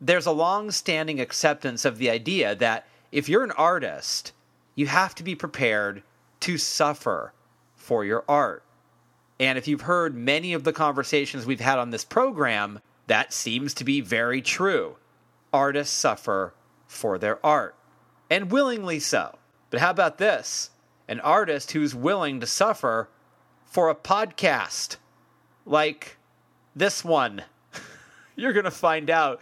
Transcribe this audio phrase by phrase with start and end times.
[0.00, 4.32] there's a long standing acceptance of the idea that if you're an artist,
[4.74, 6.02] you have to be prepared
[6.40, 7.32] to suffer
[7.76, 8.62] for your art.
[9.38, 13.74] And if you've heard many of the conversations we've had on this program, that seems
[13.74, 14.96] to be very true.
[15.52, 16.54] Artists suffer
[16.86, 17.74] for their art,
[18.30, 19.38] and willingly so.
[19.70, 20.70] But how about this?
[21.08, 23.08] An artist who's willing to suffer
[23.64, 24.96] for a podcast
[25.64, 26.16] like
[26.74, 27.42] this one.
[28.36, 29.40] You're going to find out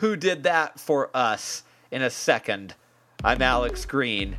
[0.00, 2.74] who did that for us in a second.
[3.22, 4.38] I'm Alex Green,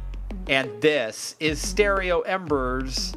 [0.50, 3.14] and this is Stereo Embers,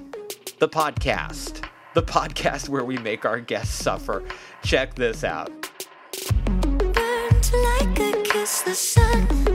[0.59, 1.65] the podcast.
[1.95, 4.23] The podcast where we make our guests suffer.
[4.62, 5.51] Check this out.
[6.61, 9.54] Burned like a kiss the sun.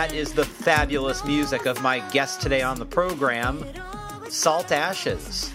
[0.00, 3.62] That is the fabulous music of my guest today on the program,
[4.30, 5.52] Salt Ashes.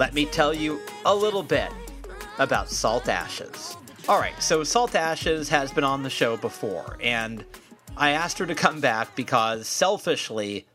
[0.00, 1.70] Let me tell you a little bit
[2.40, 3.76] about Salt Ashes.
[4.08, 7.44] All right, so Salt Ashes has been on the show before, and
[7.96, 10.66] I asked her to come back because selfishly,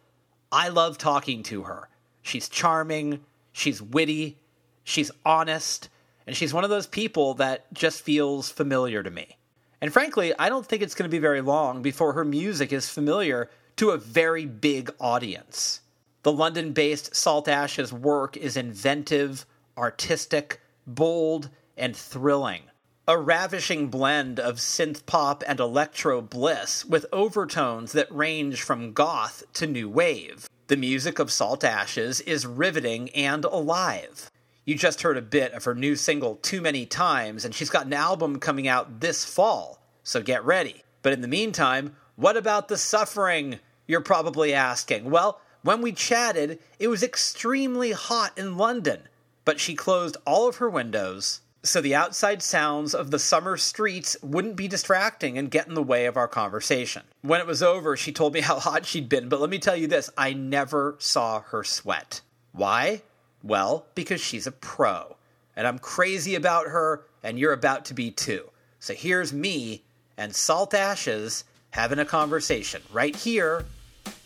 [0.50, 1.90] I love talking to her.
[2.22, 3.20] She's charming,
[3.52, 4.38] she's witty,
[4.86, 5.90] she's honest,
[6.26, 9.38] and she's one of those people that just feels familiar to me.
[9.84, 12.88] And frankly, I don't think it's going to be very long before her music is
[12.88, 15.82] familiar to a very big audience.
[16.22, 19.46] The London based Salt Ash's work is inventive,
[19.78, 22.62] artistic, bold, and thrilling.
[23.10, 29.44] A ravishing blend of synth pop and electro bliss with overtones that range from goth
[29.56, 30.48] to new wave.
[30.68, 34.32] The music of Salt Ashes is riveting and alive.
[34.66, 37.86] You just heard a bit of her new single Too Many Times, and she's got
[37.86, 40.84] an album coming out this fall, so get ready.
[41.02, 43.60] But in the meantime, what about the suffering?
[43.88, 45.10] You're probably asking.
[45.10, 49.04] Well, when we chatted, it was extremely hot in London,
[49.46, 54.18] but she closed all of her windows so the outside sounds of the summer streets
[54.22, 57.04] wouldn't be distracting and get in the way of our conversation.
[57.22, 59.76] When it was over, she told me how hot she'd been, but let me tell
[59.76, 62.22] you this I never saw her sweat.
[62.52, 63.02] Why?
[63.44, 65.18] Well, because she's a pro.
[65.56, 68.50] And I'm crazy about her, and you're about to be too.
[68.80, 69.84] So here's me
[70.18, 73.66] and Salt Ashes having a conversation right here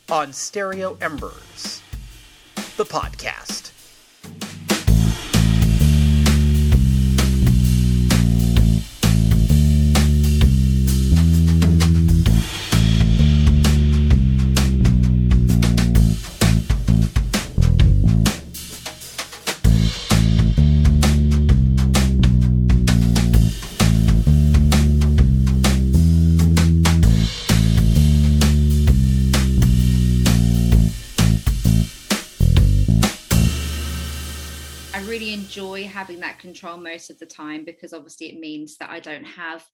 [0.09, 1.81] on Stereo Embers,
[2.77, 3.76] the podcast.
[36.39, 39.65] Control most of the time because obviously it means that I don't have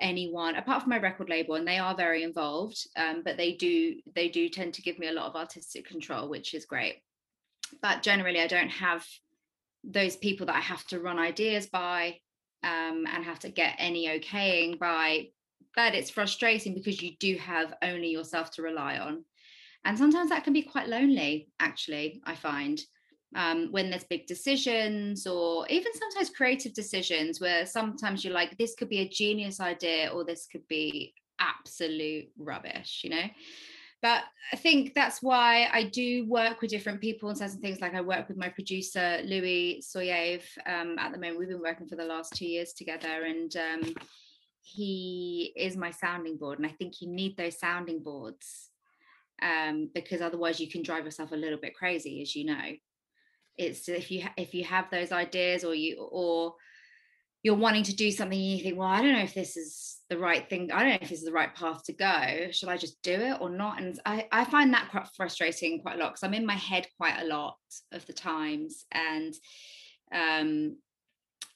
[0.00, 3.96] anyone apart from my record label and they are very involved um, but they do
[4.14, 7.02] they do tend to give me a lot of artistic control which is great.
[7.82, 9.06] But generally I don't have
[9.84, 12.16] those people that I have to run ideas by
[12.62, 15.28] um, and have to get any okaying by
[15.76, 19.24] but it's frustrating because you do have only yourself to rely on.
[19.84, 22.80] And sometimes that can be quite lonely actually I find
[23.36, 28.74] um, when there's big decisions or even sometimes creative decisions where sometimes you're like this
[28.74, 33.24] could be a genius idea or this could be absolute rubbish you know
[34.02, 37.94] but i think that's why i do work with different people and certain things like
[37.94, 41.96] i work with my producer louis soyev um, at the moment we've been working for
[41.96, 43.94] the last two years together and um,
[44.62, 48.70] he is my sounding board and i think you need those sounding boards
[49.42, 52.72] um, because otherwise you can drive yourself a little bit crazy, as you know.
[53.56, 56.54] It's if you if you have those ideas or you or
[57.42, 59.98] you're wanting to do something and you think, well, I don't know if this is
[60.10, 60.70] the right thing.
[60.70, 62.50] I don't know if this is the right path to go.
[62.50, 63.80] Should I just do it or not?
[63.80, 66.86] And I, I find that quite frustrating quite a lot because I'm in my head
[66.98, 67.56] quite a lot
[67.92, 68.84] of the times.
[68.92, 69.34] And
[70.12, 70.76] um,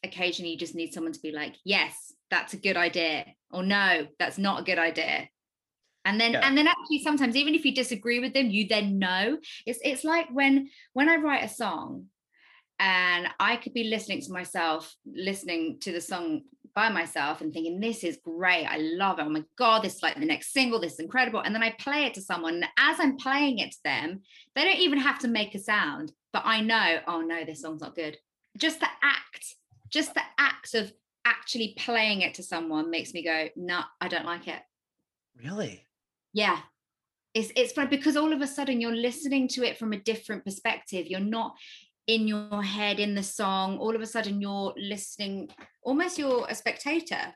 [0.02, 3.26] occasionally you just need someone to be like, yes, that's a good idea.
[3.50, 5.28] Or no, that's not a good idea.
[6.04, 6.40] And then Yeah.
[6.46, 9.38] and then actually sometimes even if you disagree with them, you then know.
[9.66, 12.06] It's it's like when when I write a song
[12.78, 16.42] and I could be listening to myself, listening to the song
[16.74, 18.66] by myself and thinking, this is great.
[18.66, 19.22] I love it.
[19.22, 20.80] Oh my God, this is like the next single.
[20.80, 21.40] This is incredible.
[21.40, 22.54] And then I play it to someone.
[22.54, 24.22] And as I'm playing it to them,
[24.54, 27.80] they don't even have to make a sound, but I know, oh no, this song's
[27.80, 28.18] not good.
[28.58, 29.54] Just the act,
[29.88, 30.92] just the act of
[31.24, 34.60] actually playing it to someone makes me go, no, I don't like it.
[35.40, 35.86] Really?
[36.34, 36.60] Yeah.
[37.32, 40.44] It's it's fun because all of a sudden you're listening to it from a different
[40.44, 41.06] perspective.
[41.06, 41.56] You're not
[42.06, 43.78] in your head in the song.
[43.78, 45.48] All of a sudden you're listening,
[45.82, 47.34] almost you're a spectator.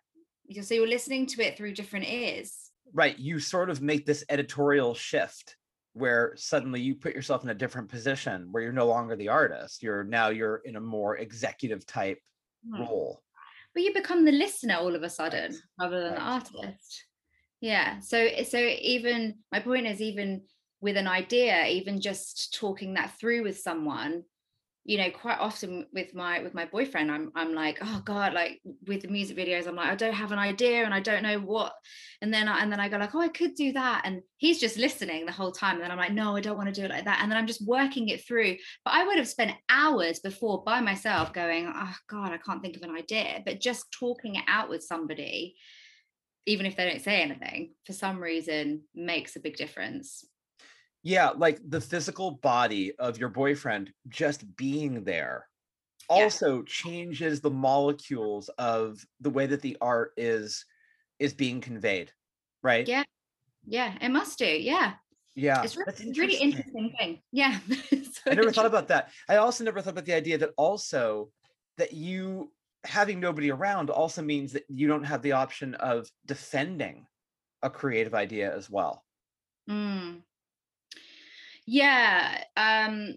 [0.63, 2.71] So you're listening to it through different ears.
[2.93, 3.19] Right.
[3.19, 5.57] You sort of make this editorial shift
[5.95, 9.83] where suddenly you put yourself in a different position where you're no longer the artist.
[9.83, 12.21] You're now you're in a more executive type
[12.69, 12.83] Hmm.
[12.83, 13.23] role.
[13.75, 15.61] But you become the listener all of a sudden Right.
[15.81, 17.05] rather than the artist.
[17.61, 18.01] Yeah.
[18.01, 20.43] So so even my point is even
[20.81, 24.23] with an idea, even just talking that through with someone,
[24.85, 28.61] you know, quite often with my with my boyfriend, I'm I'm like, oh God, like
[28.87, 31.41] with the music videos, I'm like, I don't have an idea and I don't know
[31.41, 31.73] what.
[32.23, 34.03] And then I, and then I go like, oh, I could do that.
[34.05, 35.75] And he's just listening the whole time.
[35.75, 37.19] And then I'm like, no, I don't want to do it like that.
[37.23, 38.57] And then I'm just working it through.
[38.85, 42.77] But I would have spent hours before by myself going, oh God, I can't think
[42.77, 43.43] of an idea.
[43.45, 45.57] But just talking it out with somebody,
[46.47, 50.25] even if they don't say anything, for some reason makes a big difference.
[51.03, 55.47] Yeah, like the physical body of your boyfriend just being there
[56.11, 56.17] Yeah.
[56.25, 60.65] also changes the molecules of the way that the art is
[61.19, 62.11] is being conveyed.
[62.63, 62.87] Right?
[62.89, 63.05] Yeah.
[63.67, 64.47] Yeah, it must do.
[64.47, 64.95] Yeah.
[65.35, 65.63] Yeah.
[65.63, 67.21] it's, re- that's it's a really interesting thing.
[67.33, 67.59] Yeah.
[67.93, 69.11] It's I never thought about that.
[69.29, 71.31] I also never thought about the idea that also
[71.77, 72.53] that you
[72.85, 77.07] having nobody around also means that you don't have the option of defending
[77.63, 79.05] a creative idea as well.
[79.69, 80.23] Mm.
[81.67, 82.45] Yeah.
[82.57, 83.15] Um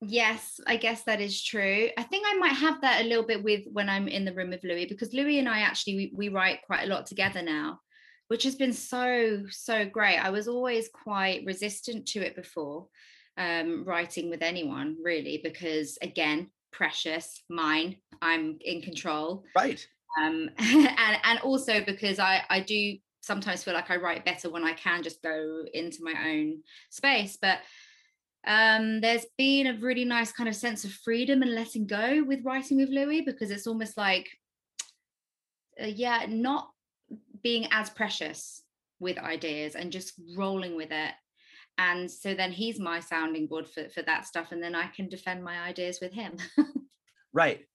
[0.00, 1.88] yes, I guess that is true.
[1.96, 4.50] I think I might have that a little bit with when I'm in the room
[4.50, 7.80] with Louis because Louis and I actually we, we write quite a lot together now,
[8.28, 10.18] which has been so so great.
[10.18, 12.86] I was always quite resistant to it before
[13.36, 17.96] um writing with anyone really because again precious mine.
[18.20, 19.44] I'm in control.
[19.56, 19.86] Right.
[20.20, 24.64] um and and also because i i do sometimes feel like i write better when
[24.64, 27.58] i can just go into my own space but
[28.46, 32.44] um there's been a really nice kind of sense of freedom and letting go with
[32.44, 34.28] writing with louis because it's almost like
[35.82, 36.68] uh, yeah not
[37.42, 38.62] being as precious
[39.00, 41.12] with ideas and just rolling with it
[41.78, 45.08] and so then he's my sounding board for, for that stuff and then i can
[45.08, 46.36] defend my ideas with him
[47.34, 47.66] Right.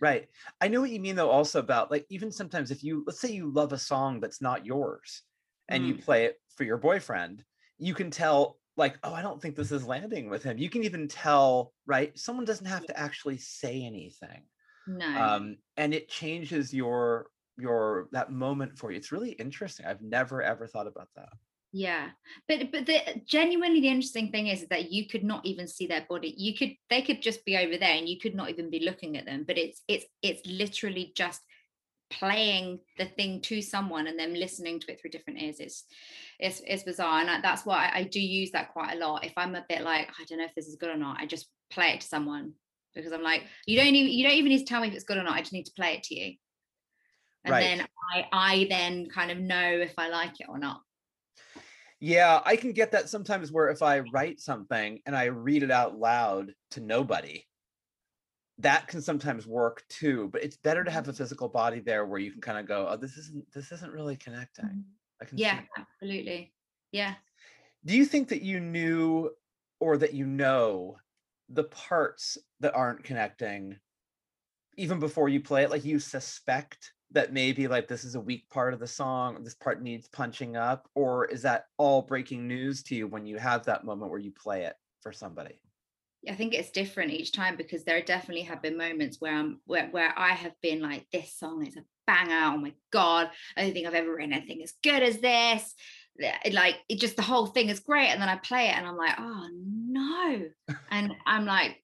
[0.00, 0.28] Right.
[0.60, 3.32] I know what you mean though also about like even sometimes if you let's say
[3.32, 5.22] you love a song that's not yours
[5.68, 7.42] and you play it for your boyfriend,
[7.78, 10.58] you can tell like, oh, I don't think this is landing with him.
[10.58, 12.16] You can even tell, right?
[12.18, 14.42] Someone doesn't have to actually say anything.
[14.86, 18.96] no Um, and it changes your your that moment for you.
[18.98, 19.86] It's really interesting.
[19.86, 21.30] I've never ever thought about that.
[21.72, 22.10] Yeah,
[22.48, 26.06] but but the genuinely the interesting thing is that you could not even see their
[26.08, 26.34] body.
[26.36, 29.16] You could they could just be over there and you could not even be looking
[29.16, 29.44] at them.
[29.46, 31.42] But it's it's it's literally just
[32.08, 35.60] playing the thing to someone and then listening to it through different ears.
[35.60, 35.84] It's
[36.38, 39.24] it's it's bizarre, and I, that's why I, I do use that quite a lot.
[39.24, 41.26] If I'm a bit like I don't know if this is good or not, I
[41.26, 42.52] just play it to someone
[42.94, 45.04] because I'm like you don't even you don't even need to tell me if it's
[45.04, 45.34] good or not.
[45.34, 46.36] I just need to play it to you,
[47.44, 47.60] and Right.
[47.60, 50.80] then I I then kind of know if I like it or not.
[52.06, 55.72] Yeah, I can get that sometimes where if I write something and I read it
[55.72, 57.44] out loud to nobody,
[58.58, 60.28] that can sometimes work too.
[60.32, 61.16] But it's better to have a mm-hmm.
[61.16, 64.14] physical body there where you can kind of go, oh, this isn't this isn't really
[64.14, 64.66] connecting.
[64.66, 65.20] Mm-hmm.
[65.20, 66.52] I can Yeah, absolutely.
[66.92, 67.14] Yeah.
[67.84, 69.32] Do you think that you knew
[69.80, 70.98] or that you know
[71.48, 73.78] the parts that aren't connecting
[74.76, 75.70] even before you play it?
[75.70, 79.54] Like you suspect that maybe like this is a weak part of the song, this
[79.54, 83.64] part needs punching up, or is that all breaking news to you when you have
[83.64, 85.60] that moment where you play it for somebody?
[86.28, 89.88] I think it's different each time because there definitely have been moments where I'm where,
[89.90, 92.54] where I have been like, this song is a banger.
[92.54, 95.74] Oh my god, I don't think I've ever written anything as good as this.
[96.52, 98.96] like it just the whole thing is great and then i play it and i'm
[98.96, 100.46] like oh no
[100.90, 101.76] and i'm like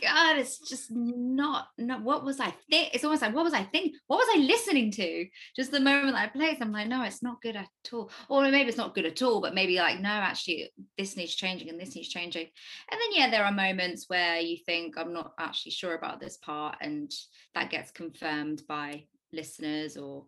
[0.00, 3.62] god it's just not not what was i think it's almost like what was i
[3.62, 3.94] think?
[4.06, 5.26] what was i listening to?
[5.54, 8.10] Just the moment that i play it i'm like no it's not good at all.
[8.28, 11.68] Or maybe it's not good at all but maybe like no actually this needs changing
[11.68, 12.46] and this needs changing.
[12.90, 16.36] And then yeah there are moments where you think i'm not actually sure about this
[16.38, 17.10] part and
[17.54, 20.26] that gets confirmed by listeners or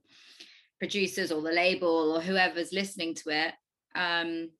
[0.78, 3.54] producers or the label or whoever's listening to it.
[3.94, 4.50] Um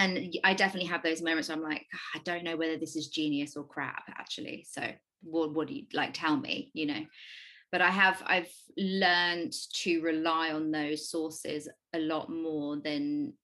[0.00, 2.96] and I definitely have those moments where i'm like "Ah, i don't know whether this
[2.96, 4.66] is genius or crap actually.
[4.68, 4.82] So
[5.22, 7.04] what, what do you like tell me you know?
[7.70, 9.52] But i have i've learned
[9.82, 13.34] to rely on those sources a lot more than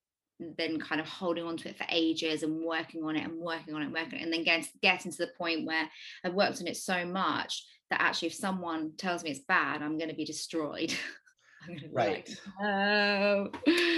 [0.59, 3.75] than kind of holding on to it for ages and working on it and working
[3.75, 5.89] on it and working on it and then getting, getting to the point where
[6.25, 9.97] i've worked on it so much that actually if someone tells me it's bad i'm
[9.97, 10.93] going to be destroyed
[11.69, 12.41] I'm gonna be like, Right.
[12.61, 13.51] no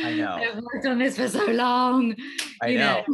[0.04, 0.34] I know.
[0.42, 2.14] i've worked on this for so long
[2.62, 3.04] I you know.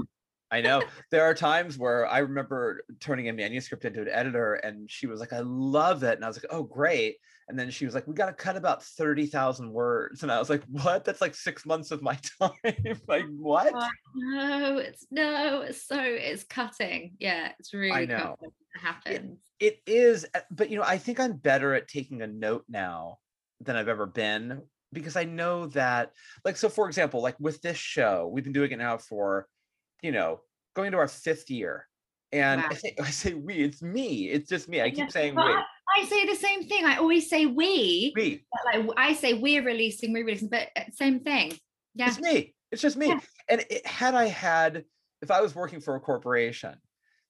[0.50, 0.82] I know.
[1.10, 5.18] There are times where I remember turning a manuscript into an editor and she was
[5.18, 6.14] like, I love it.
[6.14, 7.16] And I was like, oh, great.
[7.48, 10.22] And then she was like, we got to cut about 30,000 words.
[10.22, 11.04] And I was like, what?
[11.04, 12.52] That's like six months of my time.
[13.08, 13.72] like, what?
[13.74, 18.36] Oh, no it's no it's so it's cutting yeah it's really know.
[18.38, 18.52] cutting.
[18.74, 20.24] it happens It is.
[20.36, 23.16] uh, But, you know, I think I'm better at taking a note now
[23.60, 26.12] than I've ever been because I know that,
[26.44, 29.46] like, so for example, like with this show, we've been doing it now for,
[30.02, 30.40] you know,
[30.74, 31.86] going to our fifth year.
[32.32, 34.28] And I say, I say we, it's me.
[34.28, 34.80] It's just me.
[34.80, 35.52] I Yeah, keep saying but we.
[35.52, 35.64] I,
[35.98, 38.44] I say the same thing i always say we We.
[38.72, 41.52] like I say we're releasing, we're releasing, but uh, same thing.
[41.94, 42.08] Yeah.
[42.08, 42.54] It's me.
[42.72, 43.08] It's just me.
[43.08, 43.20] Yeah.
[43.48, 44.84] And it, had I had,
[45.22, 46.74] if I was working for a corporation,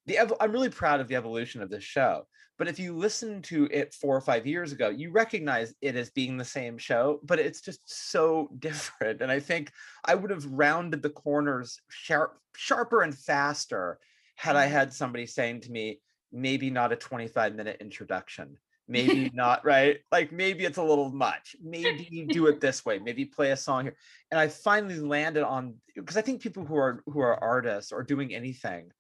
[0.07, 2.27] the ev- I'm really proud of the evolution of this show.
[2.57, 6.11] But if you listen to it four or five years ago, you recognize it as
[6.11, 9.23] being the same show, but it's just so different.
[9.23, 9.73] And I think
[10.05, 13.99] I would have rounded the corners sharp, sharper and faster
[14.37, 14.71] had I Mhm.
[14.71, 16.01] had somebody saying to me,
[16.33, 18.59] maybe not a 25 minute introduction.
[18.87, 19.99] Maybe not, right?
[20.13, 21.57] Like maybe it's a little much.
[21.63, 22.99] Maybe you do it this way.
[22.99, 23.97] Maybe play a song here.
[24.31, 28.03] And I finally landed on because I think people who are who are artists or
[28.03, 28.91] doing anything,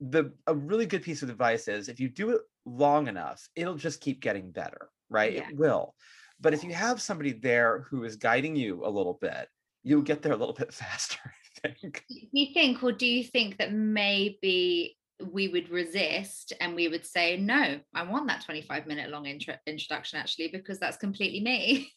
[0.00, 3.76] the a really good piece of advice is if you do it long enough, it'll
[3.76, 5.32] just keep getting better, right?
[5.32, 5.48] Yeah.
[5.48, 5.94] It will.
[6.40, 9.48] But if you have somebody there who is guiding you a little bit,
[9.82, 11.18] you'll get there a little bit faster,
[11.64, 12.04] I think.
[12.08, 17.06] Do you think, or do you think that maybe we would resist and we would
[17.06, 21.90] say, no, I want that 25 minute long intro- introduction actually, because that's completely me.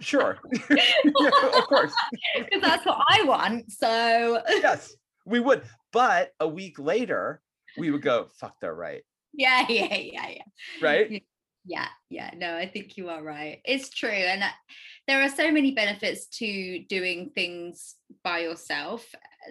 [0.00, 0.38] Sure.
[0.70, 1.92] Yeah, of course.
[2.36, 3.70] Because that's what I want.
[3.70, 4.94] So Yes,
[5.24, 5.62] we would.
[5.96, 7.40] But a week later,
[7.78, 9.00] we would go, fuck, they're right.
[9.32, 10.42] yeah, yeah, yeah, yeah.
[10.82, 11.22] Right?
[11.64, 13.62] Yeah, yeah, no, I think you are right.
[13.64, 14.10] It's true.
[14.10, 14.48] And uh,
[15.08, 19.06] there are so many benefits to doing things by yourself.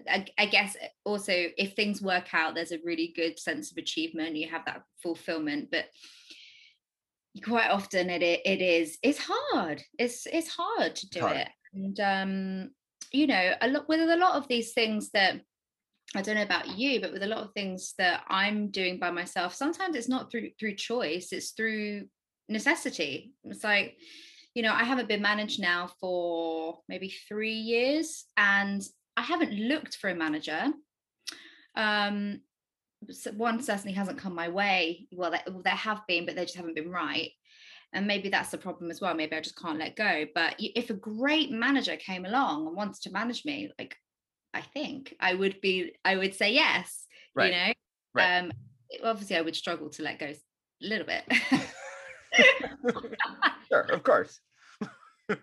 [0.08, 4.36] I, I guess also if things work out, there's a really good sense of achievement.
[4.36, 5.86] You have that fulfillment, but
[7.44, 9.82] quite often it it is it's hard.
[9.98, 11.38] It's it's hard to do hard.
[11.38, 11.48] it.
[11.74, 12.70] And um,
[13.12, 15.42] you know, a lot with a lot of these things that
[16.16, 19.12] I don't know about you, but with a lot of things that I'm doing by
[19.12, 22.06] myself, sometimes it's not through through choice, it's through
[22.48, 23.34] necessity.
[23.44, 23.98] It's like,
[24.54, 28.82] you know, I haven't been managed now for maybe three years and
[29.18, 30.72] I haven't looked for a manager.
[31.76, 32.42] Um
[33.36, 35.08] one certainly hasn't come my way.
[35.12, 35.32] Well,
[35.64, 37.30] there, have been, but they just haven't been right.
[37.94, 39.14] And maybe that's the problem as well.
[39.14, 40.26] Maybe I just can't let go.
[40.34, 43.96] But if a great manager came along and wanted to manage me, like
[44.56, 47.06] I think I would be, I would say yes.
[47.36, 47.54] Right.
[47.54, 47.74] You know,
[48.14, 48.38] Right.
[48.40, 48.54] um,
[49.04, 50.36] obviously I would struggle to let go a
[50.82, 51.26] little bit.
[53.68, 54.40] sure, of course.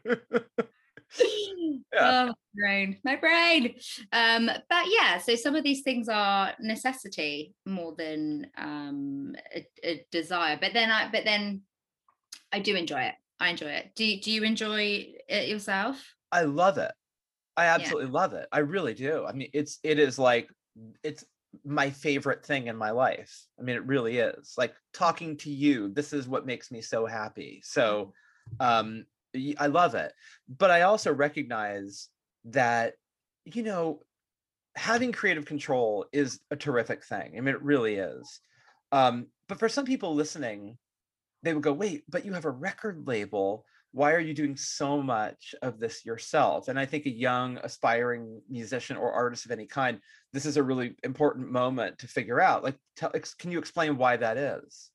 [1.99, 3.75] oh, my brain, my brain.
[4.12, 10.07] Um, but yeah, so some of these things are necessity more than um, a, a
[10.11, 10.57] desire.
[10.59, 11.62] But then I, but then
[12.50, 13.14] I do enjoy it.
[13.38, 13.90] I enjoy it.
[13.95, 16.02] Do Do you enjoy it yourself?
[16.31, 16.92] I love it.
[17.56, 18.49] I absolutely love it.
[18.52, 19.25] I really do.
[19.26, 20.49] I mean, it's it is like
[21.02, 21.25] it's
[21.64, 23.47] my favorite thing in my life.
[23.59, 24.54] I mean, it really is.
[24.56, 27.61] Like talking to you, this is what makes me so happy.
[27.64, 28.14] So
[28.61, 29.04] um
[29.59, 30.12] I love it.
[30.49, 32.09] But I also recognize
[32.47, 32.94] that
[33.44, 34.00] you know,
[34.76, 37.35] having creative control is a terrific thing.
[37.37, 38.40] I mean, it really is.
[38.90, 40.78] Um, but for some people listening,
[41.42, 43.64] they would go, wait, but you have a record label.
[43.92, 46.68] Why are you doing so much of this yourself?
[46.68, 49.99] And I think a young, aspiring musician or artist of any kind,
[50.32, 52.64] this is a really important moment to figure out.
[52.64, 54.90] Like, tell, can you explain why that is?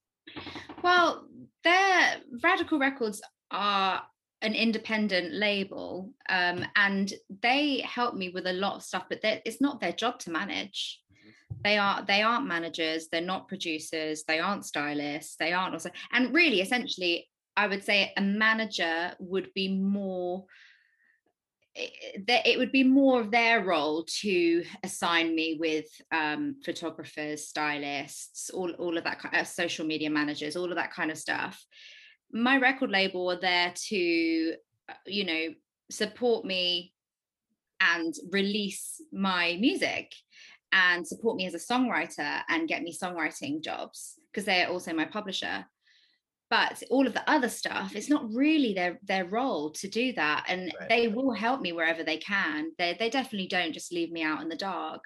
[0.84, 1.28] Well,
[1.64, 4.04] their radical records are
[4.42, 9.62] an independent label um, and they help me with a lot of stuff but it's
[9.62, 11.02] not their job to manage
[11.64, 16.34] they are they aren't managers they're not producers they aren't stylists they aren't also and
[16.36, 17.28] really essentially
[17.58, 20.46] i would say a manager would be more
[22.28, 28.50] that it would be more of their role to assign me with um, photographers, stylists,
[28.50, 31.64] all, all of that kind of social media managers, all of that kind of stuff.
[32.32, 34.56] My record label are there to,
[34.90, 35.54] uh, you know,
[35.92, 36.94] support me
[37.80, 40.12] and release my music
[40.72, 45.06] and support me as a songwriter and get me songwriting jobs because they're also my
[45.06, 45.66] publisher
[46.50, 50.46] but all of the other stuff it's not really their their role to do that
[50.48, 50.90] and Right.
[50.90, 54.42] they will help me wherever they can they they definitely don't just leave me out
[54.42, 55.04] in the dark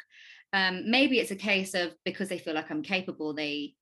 [0.53, 3.73] um maybe it's a case of because they feel like i'm capable they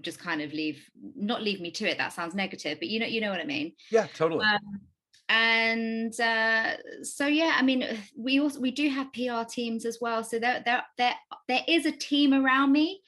[0.00, 0.84] just kind of leave
[1.16, 3.44] not leave me to it that sounds negative but you know you know what i
[3.44, 4.44] mean Yeah, totally.
[4.44, 4.80] um,
[5.28, 7.84] and uh, so yeah i mean
[8.16, 11.14] we also we do have pr teams as well so there there there,
[11.46, 13.00] there is a team around me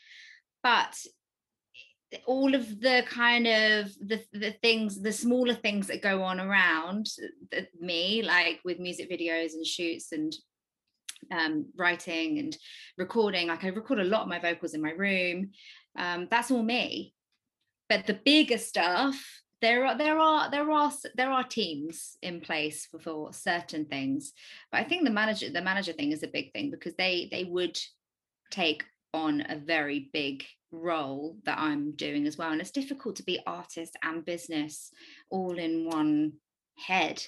[0.62, 0.96] but
[2.26, 7.06] all of the kind of the, the things the smaller things that go on around
[7.50, 10.34] th- me like with music videos and shoots and
[11.30, 12.56] um, writing and
[12.98, 15.50] recording like i record a lot of my vocals in my room
[15.96, 17.14] um, that's all me.
[17.88, 19.22] But the bigger stuff
[19.60, 24.32] there are there are there are there are teams in place for, for certain things.
[24.70, 27.44] But i think the manager the manager thing is a big thing because they they
[27.44, 27.78] would
[28.50, 33.22] take on a very big role that i'm doing as well and it's difficult to
[33.22, 34.90] be artist and business
[35.30, 36.32] all in one
[36.76, 37.22] head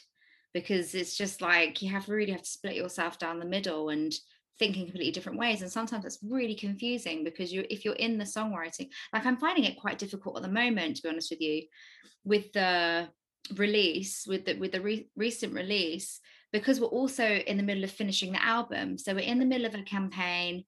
[0.53, 4.15] because it's just like you have really have to split yourself down the middle and
[4.59, 8.19] think in completely different ways and sometimes it's really confusing because you if you're in
[8.19, 11.41] the songwriting like i'm finding it quite difficult at the moment to be honest with
[11.41, 11.63] you
[12.25, 13.09] with the
[13.57, 16.21] release with the with the re- recent release
[16.55, 18.97] because we're also in the middle of finishing the album.
[18.97, 20.65] So we're in the middle of a campaign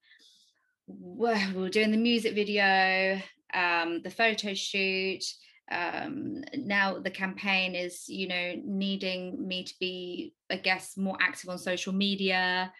[0.86, 3.20] we're, we're doing the music video
[3.54, 5.22] um the photo shoot
[5.70, 11.50] um now the campaign is you know needing me to be i guess more active
[11.50, 12.72] on social media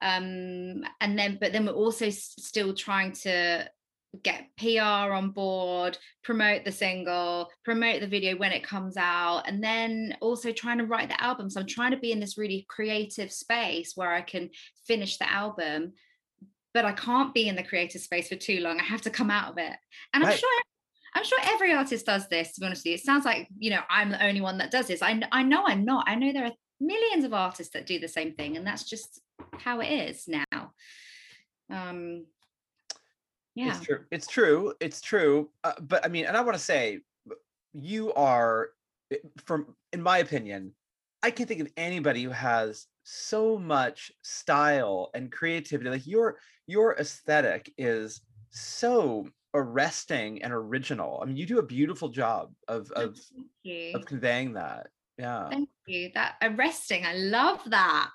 [0.00, 3.68] um and then but then we're also s- still trying to
[4.22, 9.62] get PR on board, promote the single, promote the video when it comes out, and
[9.62, 11.48] then also trying to write the album.
[11.48, 14.50] So I'm trying to be in this really creative space where I can
[14.86, 15.94] finish the album,
[16.74, 18.80] but I can't be in the creative space for too long.
[18.80, 19.76] I have to come out of it.
[20.14, 20.62] And I'm sure
[21.14, 22.94] I'm sure every artist does this, to be honest with you.
[22.94, 25.02] It sounds like, you know, I'm the only one that does this.
[25.02, 26.04] I, I know I'm not.
[26.08, 29.20] I know there are millions of artists that do the same thing, and that's just
[29.58, 30.72] how it is now.
[31.70, 32.24] Um,
[33.54, 33.76] yeah.
[33.76, 33.98] It's true.
[34.10, 34.74] It's true.
[34.80, 35.50] It's true.
[35.62, 37.00] Uh, but I mean, and I want to say,
[37.74, 38.70] you are,
[39.44, 40.72] from in my opinion,
[41.22, 45.90] I can't think of anybody who has so much style and creativity.
[45.90, 51.20] Like your your aesthetic is so arresting and original.
[51.22, 53.20] I mean, you do a beautiful job of oh, of
[53.94, 54.88] of conveying that.
[55.18, 55.48] Yeah.
[55.50, 56.10] Thank you.
[56.14, 57.04] That arresting.
[57.04, 58.10] I love that.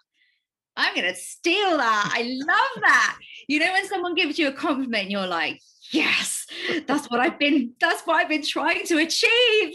[0.77, 2.11] I'm gonna steal that.
[2.13, 3.17] I love that.
[3.47, 5.59] You know, when someone gives you a compliment, you're like,
[5.91, 6.45] yes,
[6.85, 9.73] that's what I've been, that's what I've been trying to achieve.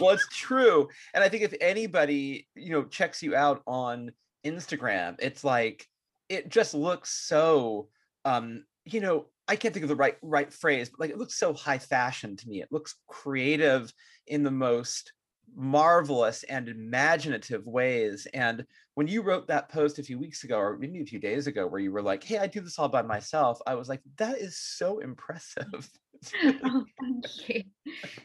[0.00, 4.10] well it's true and i think if anybody you know checks you out on
[4.44, 5.86] instagram it's like
[6.28, 7.88] it just looks so
[8.24, 11.38] um you know i can't think of the right right phrase but like it looks
[11.38, 13.92] so high fashion to me it looks creative
[14.26, 15.12] in the most
[15.56, 20.78] marvelous and imaginative ways and when you wrote that post a few weeks ago or
[20.78, 23.02] maybe a few days ago where you were like hey i do this all by
[23.02, 25.90] myself i was like that is so impressive
[26.64, 27.62] oh, thank you.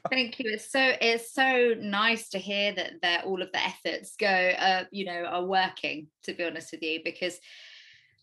[0.10, 0.52] Thank you.
[0.52, 4.86] It's so it's so nice to hear that that all of the efforts go uh,
[4.92, 7.40] you know, are working, to be honest with you, because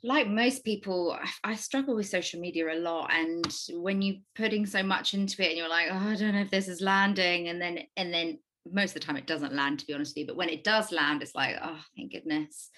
[0.02, 3.12] like most people, I, I struggle with social media a lot.
[3.12, 6.40] And when you're putting so much into it and you're like, oh, I don't know
[6.40, 8.38] if this is landing, and then and then
[8.70, 10.26] most of the time it doesn't land, to be honest with you.
[10.26, 12.70] But when it does land, it's like, oh, thank goodness.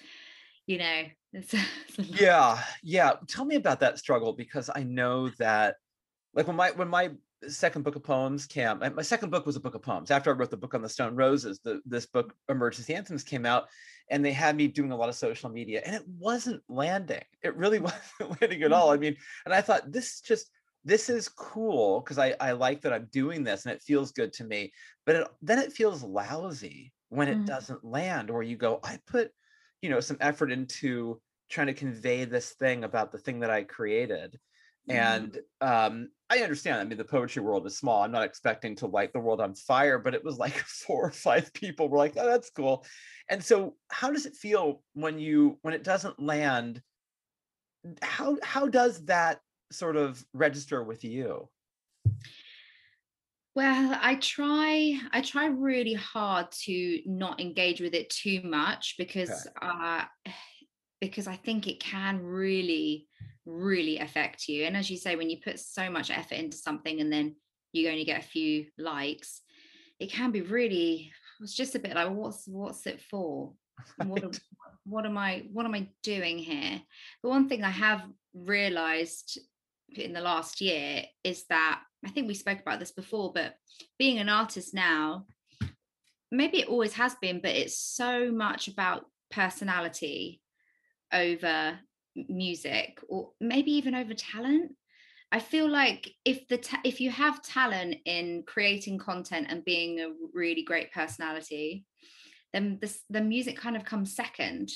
[0.65, 1.53] You know, it's,
[1.97, 3.13] it's yeah yeah.
[3.27, 5.75] Tell me about that struggle because i know that
[6.33, 7.11] like when my when my
[7.49, 10.11] second book of poems came my, my second book was a book of poems.
[10.11, 13.45] After i wrote the book on the stone roses the, this book emergency anthems came
[13.45, 13.65] out
[14.09, 17.23] and they had me doing a lot of social media and it wasn't landing.
[17.41, 17.79] It really
[18.19, 18.91] wasn't landing at all.
[18.91, 19.01] I mm-hmm.
[19.01, 20.49] mean and i thought this just
[20.85, 24.33] this is cool because I, I like that i'm doing this and it feels good
[24.33, 24.71] to me
[25.05, 27.45] but it, then it feels lousy when it Mhm.
[27.45, 29.31] doesn't land or you go i put
[29.81, 33.63] you know some effort into trying to convey this thing about the thing that I
[33.63, 34.39] created.
[34.89, 38.85] and um i understand i mean the poetry world is small i'm not expecting to
[38.85, 42.17] light the world on fire but it was like four or five people were like
[42.17, 42.85] oh that's cool
[43.29, 46.83] and so how does it feel when you when it doesn't land
[48.01, 49.39] how how does that
[49.73, 51.49] sort of register with you
[53.55, 59.47] Well, I try I try really hard to not engage with it too much because
[59.61, 60.05] uh
[61.01, 63.07] because I think it can really
[63.45, 64.63] really affect you.
[64.63, 67.35] And as you say when you put so much effort into something and then
[67.73, 69.41] you only get a few likes,
[69.99, 73.53] it can be really it's just a bit like what's what's it for?
[73.97, 74.31] What am-
[74.85, 76.81] what am I what am I doing here?
[77.21, 78.01] The one thing I have
[78.33, 79.39] realized
[79.97, 83.55] in the last year is that I think we spoke about this before, but
[83.97, 85.25] being an artist now,
[86.31, 90.41] maybe it always has been, but it's so much about personality
[91.11, 91.79] over
[92.15, 94.71] music or maybe even over talent.
[95.31, 99.99] I feel like if the ta- if you have talent in creating content and being
[99.99, 101.85] a really great personality,
[102.51, 104.69] then this, the music kind of comes second.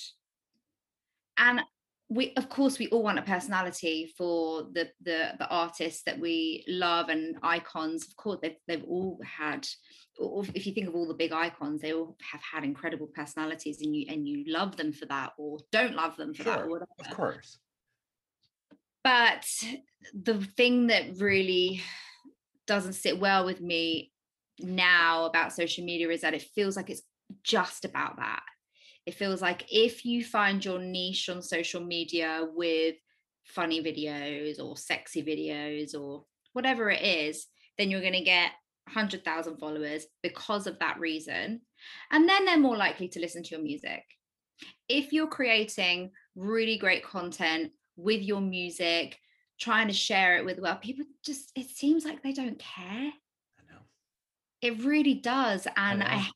[1.37, 1.61] And
[2.09, 6.63] we of course we all want a personality for the the the artists that we
[6.67, 8.07] love and icons.
[8.07, 9.67] Of course they've, they've all had
[10.17, 13.81] or if you think of all the big icons they all have had incredible personalities
[13.81, 16.69] and you and you love them for that or don't love them for that or
[16.69, 17.59] whatever of course.
[19.03, 19.45] But
[20.13, 21.81] the thing that really
[22.65, 24.11] doesn't sit well with me
[24.59, 27.03] now about social media is that it feels like it's
[27.43, 28.43] just about that.
[29.07, 32.95] It feels like if you find your niche on social media with
[33.45, 38.51] funny videos or sexy videos or whatever it is, then you're going to get
[38.87, 41.61] 100,000 followers because of that reason.
[42.11, 44.03] And then they're more likely to listen to your music.
[44.89, 49.17] If you're creating really great content with your music,
[49.57, 53.11] trying to share it with well, people just it seems like they don't care.
[53.13, 53.79] i know
[54.61, 55.65] It really does.
[55.77, 56.05] And know.
[56.05, 56.29] I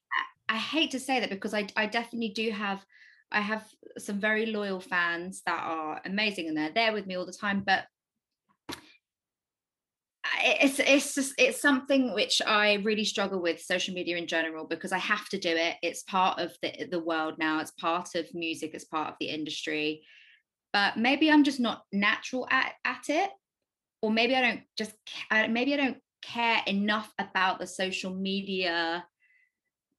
[0.52, 2.86] I hate to say that because I I definitely do have
[3.32, 3.66] I have
[3.98, 7.64] some very loyal fans that are amazing and they're there with me all the time,
[7.66, 7.86] but
[10.44, 14.92] it's it's just it's something which I really struggle with social media in general because
[14.92, 15.78] I have to do it.
[15.82, 17.62] It's part of the the world now.
[17.62, 18.72] It's part of music.
[18.74, 20.04] It's part of the industry.
[20.74, 23.30] But maybe I'm just not natural at, at it,
[24.02, 24.92] or maybe I don't just
[25.32, 29.06] maybe I don't care enough about the social media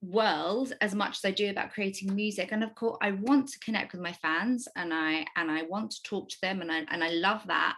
[0.02, 2.50] world as much as I do about creating music.
[2.52, 5.92] And of course, I want to connect with my fans, and I and I want
[5.92, 7.76] to talk to them, and I and I love that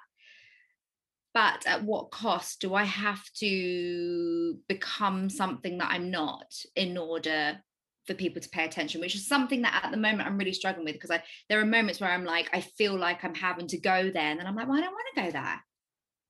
[1.35, 7.59] but at what cost do I have to become something that I'm not in order
[8.07, 10.85] for people to pay attention, which is something that at the moment I'm really struggling
[10.85, 13.79] with because I there are moments where I'm like, I feel like I'm having to
[13.79, 15.65] go there, and then I'm like, well, I don't want to go there.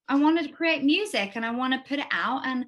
[0.08, 2.64] I want to create music and I want to put it out, and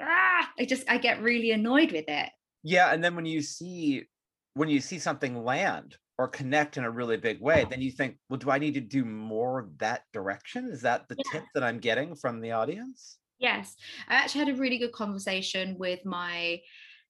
[0.00, 2.28] ah, I just I get really annoyed with it.
[2.62, 4.04] Yeah and then when you see
[4.54, 8.16] when you see something land or connect in a really big way then you think
[8.28, 11.32] well do i need to do more that direction is that the Yeah.
[11.32, 13.76] tip that i'm getting from the audience Yes,
[14.08, 16.60] I actually had a really good conversation with my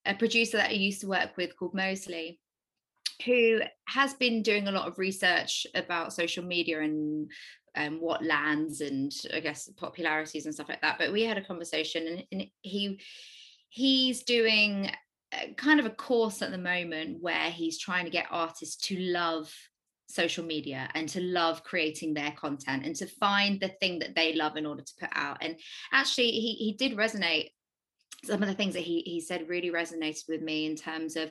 [0.05, 2.39] a producer that I used to work with called Mosley,
[3.25, 7.31] who has been doing a lot of research about social media and
[7.77, 10.99] um, what lands and I guess popularities and stuff like that.
[10.99, 13.01] But we had a conversation, and, and he
[13.71, 14.91] he's doing
[15.57, 19.53] kind of a course at the moment where he's trying to get artists to love
[20.09, 24.35] social media and to love creating their content and to find the thing that they
[24.35, 25.39] love in order to put out.
[25.41, 25.57] And
[25.93, 27.51] actually he he did resonate.
[28.25, 31.31] Some of the things that he he said really resonated with me in terms of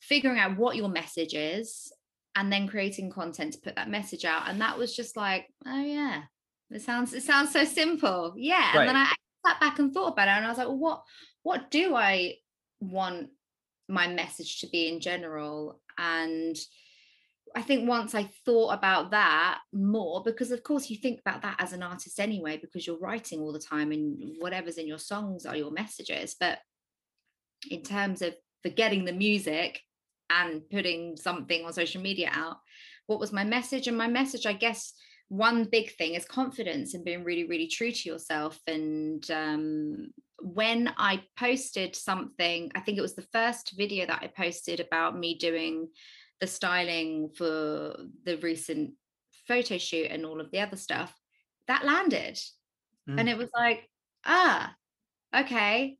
[0.00, 1.92] figuring out what your message is
[2.34, 4.48] and then creating content to put that message out.
[4.48, 6.22] And that was just like oh yeah
[6.70, 8.34] it sounds it sounds so simple.
[8.36, 8.78] Yeah.
[8.78, 9.12] And then I
[9.46, 11.02] sat back and thought about it and I was like well, what
[11.42, 12.36] what do I
[12.80, 13.28] want
[13.88, 16.56] my message to be in general and
[17.54, 21.56] I think once I thought about that more, because of course you think about that
[21.58, 25.46] as an artist anyway, because you're writing all the time and whatever's in your songs
[25.46, 26.36] are your messages.
[26.38, 26.58] But
[27.70, 29.80] in terms of forgetting the music
[30.28, 32.56] and putting something on social media out,
[33.06, 33.86] what was my message?
[33.86, 34.92] And my message, I guess,
[35.28, 38.60] one big thing is confidence and being really, really true to yourself.
[38.66, 44.26] And um, when I posted something, I think it was the first video that I
[44.28, 45.88] posted about me doing
[46.40, 48.92] the styling for the recent
[49.48, 51.14] photo shoot and all of the other stuff
[51.68, 52.38] that landed
[53.06, 53.28] and Mm.
[53.28, 53.88] it was like
[54.24, 54.74] ah
[55.34, 55.96] okay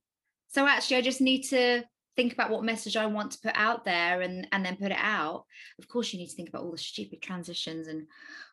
[0.49, 1.85] so actually i just need to
[2.17, 4.99] think about what message I want to put out there and and then put it
[4.99, 5.45] out.
[5.79, 8.07] Of course, you need to think about all the stupid transitions and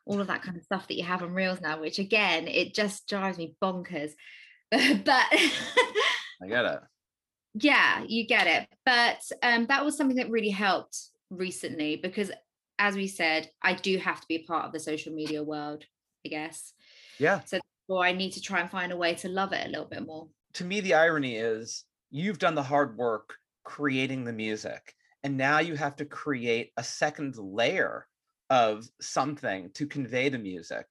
[0.04, 2.74] all of that kind of stuff that you have on Reels now, which again, it
[2.74, 4.12] just drives me bonkers.
[5.04, 6.80] but I get it.
[7.54, 8.68] yeah, you get it.
[8.84, 10.98] But um, that was something that really helped
[11.30, 12.30] recently because,
[12.78, 15.84] as we said, I do have to be a part of the social media world,
[16.26, 16.72] I guess.
[17.18, 17.40] Yeah.
[17.86, 20.06] Or I need to try and find a way to love it a little bit
[20.06, 20.26] more.
[20.54, 23.34] To me, the irony is you've done the hard work
[23.64, 28.06] creating the music, and now you have to create a second layer
[28.50, 30.86] of something to convey the music.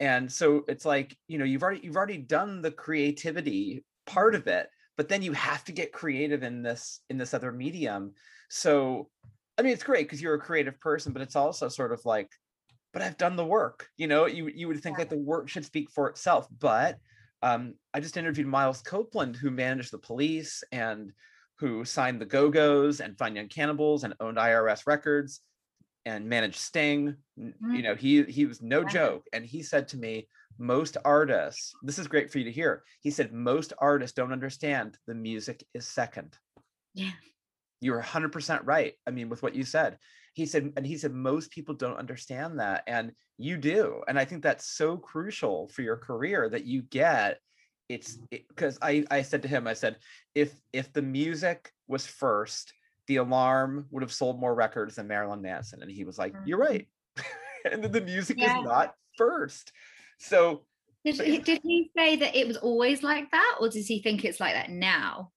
[0.00, 4.46] And so it's like, you know, you've already you've already done the creativity part of
[4.46, 8.12] it, but then you have to get creative in this in this other medium.
[8.48, 9.08] So
[9.56, 12.28] I mean, it's great because you're a creative person, but it's also sort of like,
[12.92, 13.88] but I've done the work.
[13.96, 15.04] You know, you you would think Yeah.
[15.04, 16.98] that the work should speak for itself, but
[17.42, 21.12] um, I just interviewed Miles Copeland, who managed the police and
[21.58, 25.40] who signed the Go Go's and Fine Young Cannibals and owned IRS Records
[26.06, 27.16] and managed Sting.
[27.38, 27.82] N- You Mm.
[27.82, 28.88] know, he he was no Wow.
[28.88, 31.74] joke, and he said to me, most artists.
[31.82, 32.84] This is great for you to hear.
[33.00, 36.38] He said most artists don't understand the music is second
[36.94, 37.10] Yeah.
[37.80, 39.98] you're 100% right i mean with what you said
[40.34, 44.24] he said and he said most people don't understand that and you do and i
[44.24, 47.40] think that's so crucial for your career that you get
[47.88, 49.96] it's because i i said to him i said
[50.34, 52.72] if if the music was first
[53.06, 56.58] the alarm would have sold more records than marilyn manson and he was like you're
[56.58, 56.68] Mhm.
[56.68, 56.88] right
[57.70, 58.58] and then the music Yeah.
[58.58, 59.72] is not first
[60.18, 60.64] so
[61.04, 64.00] Did, But- he, did he say that it was always like that, or does he
[64.00, 65.30] think it's like that now?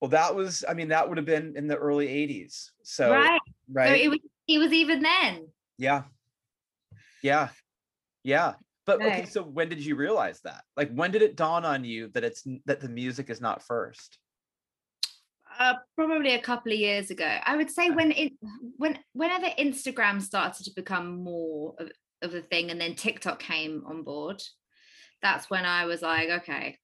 [0.00, 3.40] well that was i mean that would have been in the early 80s so right.
[3.70, 4.18] right So it was.
[4.48, 5.46] It was even then.
[5.78, 6.02] Yeah.
[7.22, 7.50] Yeah.
[8.24, 8.54] Yeah.
[8.84, 10.64] But okay, so when did you realize that?
[10.76, 14.18] Like when did it dawn on you that it's that the music is not first?
[15.60, 17.36] Uh, probably a couple of years ago.
[17.44, 18.32] I would say when it
[18.78, 21.90] when whenever Instagram started to become more of,
[22.22, 24.42] of a thing, and then TikTok came on board,
[25.20, 26.78] that's when I was like, okay,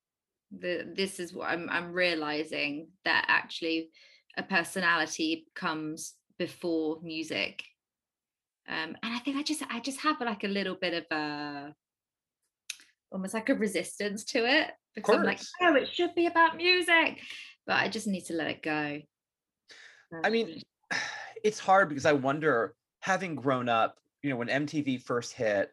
[0.50, 3.88] the, this is what I'm I'm realizing that actually
[4.36, 7.64] a personality comes before music.
[8.68, 11.74] Um, and I think I just I just have like a little bit of a
[13.10, 17.20] almost like a resistance to it because I'm like, oh, it should be about music,
[17.66, 19.00] but I just need to let it go.
[20.24, 20.98] I mean, um,
[21.44, 25.70] it's hard because I wonder, having grown up, you know, when MTV first hit,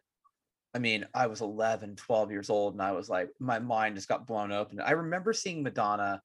[0.74, 4.08] I mean, I was 11, 12 years old, and I was like, my mind just
[4.08, 4.80] got blown open.
[4.80, 6.20] I remember seeing Madonna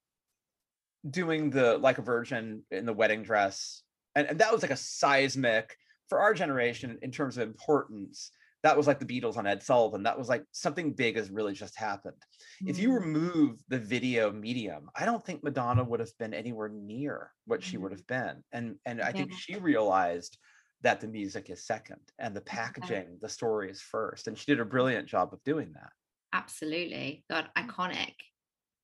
[1.07, 3.83] doing the like a virgin in the wedding dress.
[4.15, 5.75] And, and that was like a seismic
[6.09, 8.31] for our generation in terms of importance.
[8.63, 10.03] That was like the Beatles on Ed Sullivan.
[10.03, 12.21] That was like something big has really just happened.
[12.65, 12.99] If you Mm.
[12.99, 17.77] remove the video medium, I don't think Madonna would have been anywhere near what she
[17.77, 17.95] would Mhm.
[17.95, 18.43] have been.
[18.51, 20.37] And and I think she realized
[20.81, 24.27] that the music is second and the packaging, the story is first.
[24.27, 25.91] And she did a brilliant job of doing that.
[26.33, 28.15] absolutely, God, iconic,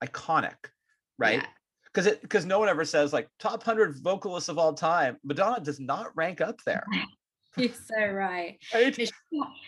[0.03, 0.71] Iconic,
[1.17, 1.41] right?
[1.41, 1.49] Yeah.
[1.85, 5.17] Because it because no one ever says like top hundred vocalists of all time.
[5.23, 6.85] Madonna does not rank up there.
[7.57, 8.57] You're so right.
[8.73, 8.95] Right?
[8.95, 9.09] She,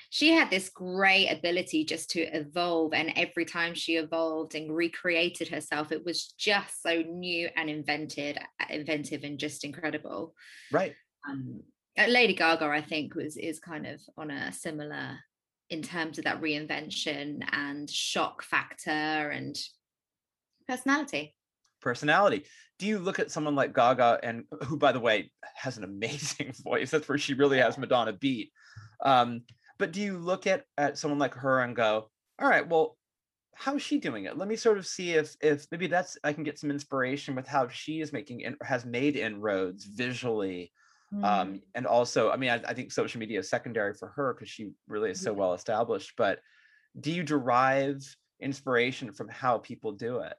[0.10, 5.47] she had this great ability just to evolve, and every time she evolved and recreated
[5.47, 8.38] herself, it was just so new and invented,
[8.69, 10.36] inventive, and just incredible.
[10.71, 10.95] Right.
[11.30, 11.62] Um,
[11.97, 15.17] uh, Lady Gaga, I think, was is kind of on a similar
[15.69, 19.58] in terms of that reinvention and shock factor and
[20.67, 21.36] personality.
[21.81, 22.45] Personality.
[22.79, 26.53] Do you look at someone like Gaga and who by the way has an amazing
[26.63, 26.91] voice?
[26.91, 28.51] That's where she really has Madonna beat.
[29.03, 29.41] Um,
[29.77, 32.09] but do you look at at someone like her and go,
[32.39, 32.97] all right, well,
[33.55, 34.37] how's she doing it?
[34.37, 37.47] Let me sort of see if if maybe that's I can get some inspiration with
[37.47, 40.71] how she is making in, has made inroads visually.
[41.13, 41.23] Mm.
[41.23, 44.49] Um, and also, I mean, I, I think social media is secondary for her because
[44.49, 46.13] she really is so well established.
[46.17, 46.39] But
[46.99, 48.03] do you derive
[48.41, 50.33] inspiration from how people do it?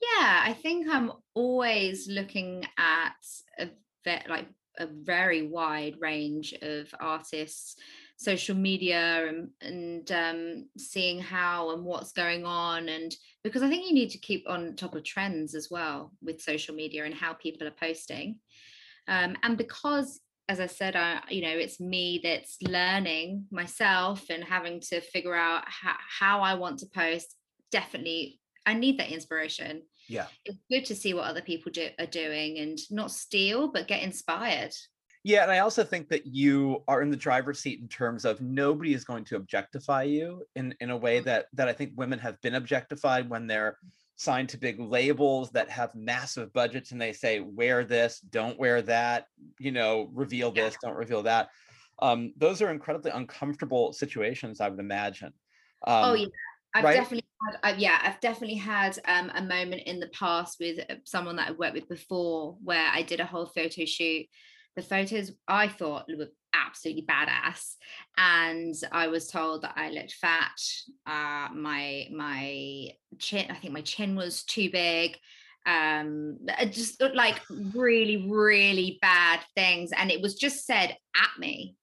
[0.00, 3.14] Yeah, I think I'm always looking at
[3.58, 3.66] a
[4.04, 4.46] ve- like
[4.78, 7.76] a very wide range of artists,
[8.16, 13.86] social media, and and um, seeing how and what's going on, and because I think
[13.86, 17.32] you need to keep on top of trends as well with social media and how
[17.32, 18.38] people are posting,
[19.08, 20.20] um, and because.
[20.50, 25.34] As I said, I, you know, it's me that's learning myself and having to figure
[25.34, 27.36] out how, how I want to post.
[27.70, 30.26] Definitely, I need that inspiration Yeah.
[30.44, 34.02] it's good to see what other people do, are doing and not steal but get
[34.02, 34.74] inspired
[35.24, 38.40] Yeah, and I also think that you are in the driver's seat in terms of
[38.40, 41.24] nobody is going to objectify you in in a way Mhm.
[41.28, 43.74] that that I think women have been objectified when they're
[44.16, 48.76] signed to big labels that have massive budgets and they say wear this don't wear
[48.82, 49.20] that
[49.66, 49.92] you know
[50.24, 50.64] reveal Yeah.
[50.64, 51.44] this don't reveal that
[52.00, 55.32] um, those are incredibly uncomfortable situations i would imagine
[55.92, 56.26] um, oh yeah
[56.74, 56.94] I've right?
[56.94, 60.96] definitely had, uh, yeah, I've definitely had um, a moment in the past with uh,
[61.04, 64.26] someone that I worked with before where I did a whole photo shoot.
[64.76, 67.74] The photos I thought were absolutely badass,
[68.16, 70.52] and I was told that I looked fat.
[71.06, 75.16] Uh, my my chin, I think my chin was too big.
[75.66, 77.40] Um, it just looked like
[77.74, 81.74] really, really bad things, and it was just said at me.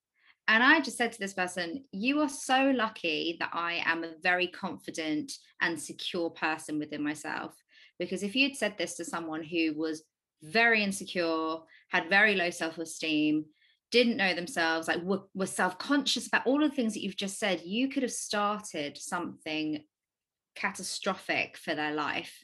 [0.47, 4.13] And I just said to this person, You are so lucky that I am a
[4.21, 5.31] very confident
[5.61, 7.55] and secure person within myself.
[7.97, 10.03] Because if you'd said this to someone who was
[10.43, 11.57] very insecure,
[11.89, 13.45] had very low self esteem,
[13.91, 17.17] didn't know themselves, like were, were self conscious about all of the things that you've
[17.17, 19.83] just said, you could have started something
[20.55, 22.43] catastrophic for their life,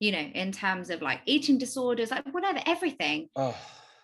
[0.00, 3.56] you know, in terms of like eating disorders, like whatever, everything oh,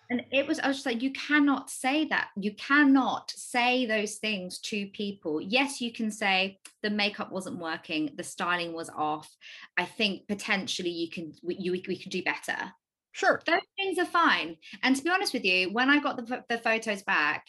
[0.09, 2.29] and it was i was just like you cannot say that.
[2.35, 5.41] You cannot say those things to people.
[5.41, 8.11] Yes you can say the makeup wasn't working.
[8.15, 9.29] The styling was off.
[9.77, 12.71] I think potentially you can we, you, we could do better.
[13.11, 13.41] Sure.
[13.45, 14.57] Those things are fine.
[14.83, 17.45] And to be honest with you when i got the, the photos back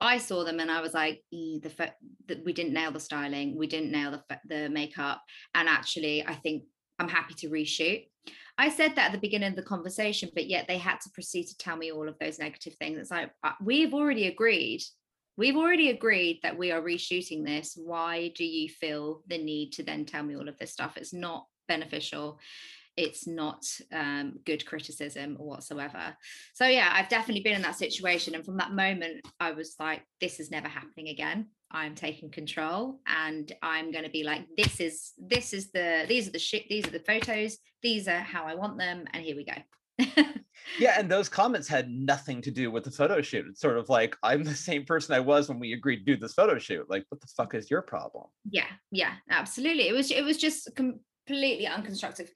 [0.00, 1.96] i saw them and i was like "Eh, the, pho-
[2.26, 3.56] the we didn't nail the styling.
[3.56, 5.22] We didn't nail the, the makeup.
[5.54, 6.64] And actually i think
[6.98, 8.09] i'm happy to reshoot
[8.60, 11.44] I said that at the beginning of the conversation, but yet they had to proceed
[11.44, 12.98] to tell me all of those negative things.
[12.98, 14.82] It's like uh, we've already agreed.
[15.38, 17.72] We've already agreed that we are reshooting this.
[17.74, 20.98] Why do you feel the need to then tell me all of this stuff?
[20.98, 22.38] It's not beneficial.
[23.00, 26.14] It's not um, good criticism whatsoever.
[26.54, 30.02] So yeah, I've definitely been in that situation, and from that moment, I was like,
[30.20, 34.80] "This is never happening again." I'm taking control and I'm going to be like this
[34.80, 38.42] is this is the these are the shit these are the photos these are how
[38.42, 39.54] I want them and here we go.
[40.80, 43.90] yeah and those comments had nothing to do with the photo shoot it's sort of
[43.90, 46.88] like i'm the same person i was when we agreed to do this photo shoot
[46.88, 49.88] like what the fuck is your problem yeah, yeah, absolutely.
[49.88, 50.68] It was it was just
[51.26, 52.28] completely unconstructive,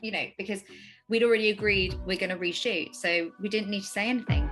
[0.00, 0.62] you know, because
[1.08, 4.50] we'd already agreed we're going to reshoot, so we didn't need to say anything.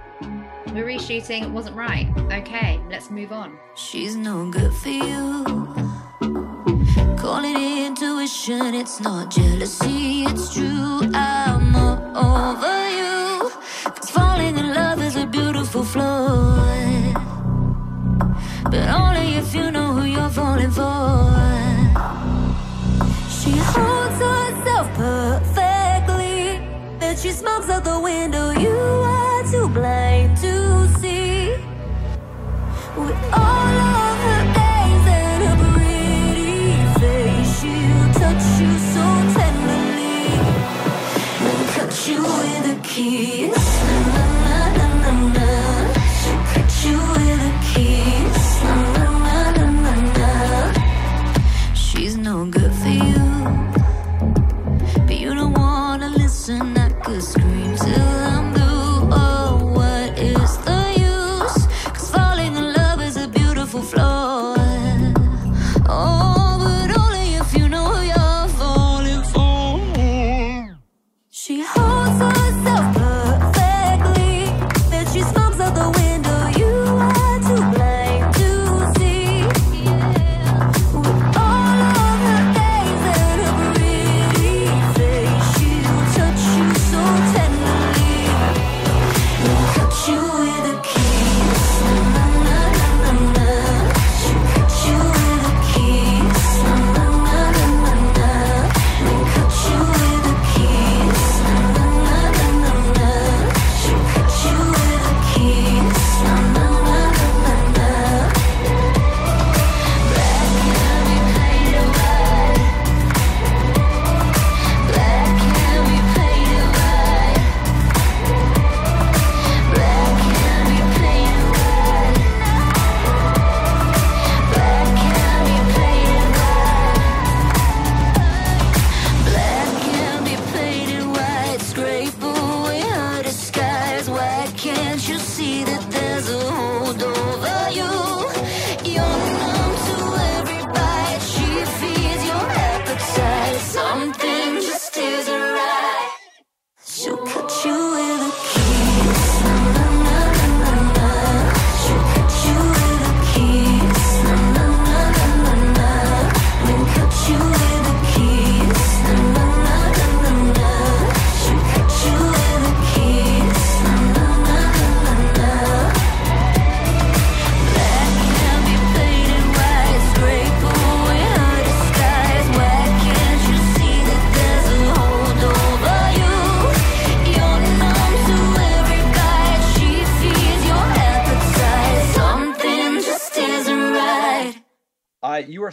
[0.75, 2.07] We're reshooting, it wasn't right.
[2.31, 3.59] Okay, let's move on.
[3.75, 5.45] She's no good for you.
[7.17, 11.01] Call it intuition, it's not jealousy, it's true.
[11.13, 11.75] I'm
[12.15, 13.51] over you.
[13.85, 16.57] 'Cause falling in love is a beautiful flaw.
[18.65, 21.50] But only if you know who you're falling for.
[27.21, 28.51] She smokes out the window.
[28.51, 31.51] You are too blind to see.
[32.97, 39.05] With all of her gaze and her pretty face, she'll touch you so
[39.37, 40.33] tenderly.
[41.41, 43.70] Then cut you with a kiss.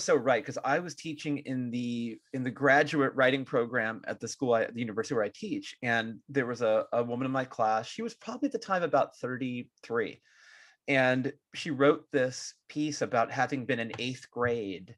[0.08, 4.28] So right because I was teaching in the in the graduate writing program at the
[4.30, 7.43] school at the university where I teach, and there was a, a woman in my
[7.43, 7.88] class.
[7.88, 10.22] She was probably at the time about 33.
[10.88, 14.95] And she wrote this piece about having been in eighth grade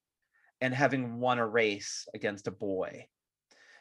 [0.61, 3.07] and having won a race against a boy.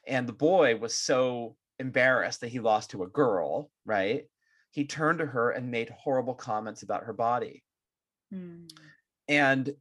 [0.07, 4.25] And the boy was so embarrassed that he lost to a girl, right?
[4.71, 7.63] He turned to her and made horrible comments about her body.
[8.33, 8.71] Mm.
[9.29, 9.75] And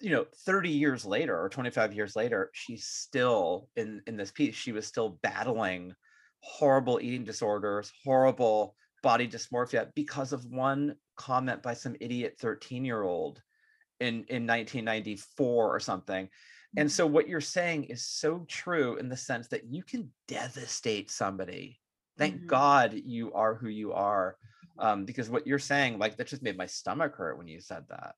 [0.00, 4.54] you know 30 years later or 25 years later she's still in in this piece
[4.54, 5.92] she was still battling
[6.40, 13.02] horrible eating disorders horrible body dysmorphia because of one comment by some idiot 13 year
[13.02, 13.42] old
[14.00, 16.28] in in 1994 or something.
[16.76, 21.10] And so what you're saying is so true in the sense that you can devastate
[21.10, 21.80] somebody.
[22.16, 22.46] Thank Mhm.
[22.46, 24.36] god you are who you are
[24.78, 27.84] um, because what you're saying like that just made my stomach hurt when you said
[27.88, 28.14] that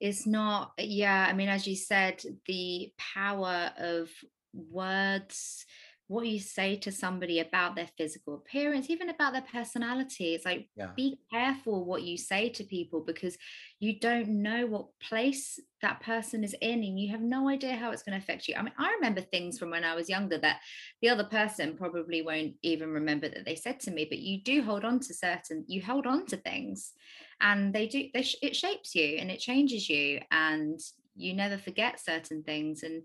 [0.00, 4.10] it's not yeah i mean as you said the power of
[4.52, 5.66] words
[6.08, 10.68] what you say to somebody about their physical appearance even about their personality it's like
[10.76, 10.90] Yeah.
[10.96, 13.36] be careful what you say to people because
[13.80, 17.90] you don't know what place that person is in and you have no idea how
[17.90, 20.38] it's going to affect you i mean i remember things from when i was younger
[20.38, 20.60] that
[21.02, 24.62] the other person probably won't even remember that they said to me but you do
[24.62, 26.92] hold on to certain you hold on to things
[27.40, 30.80] and they do they sh- it shapes you and it changes you and
[31.16, 33.02] you never forget certain things and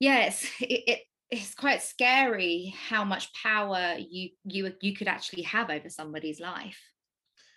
[0.00, 1.00] yeah it's it, it
[1.30, 6.80] it's quite scary how much power you you you could actually have over somebody's life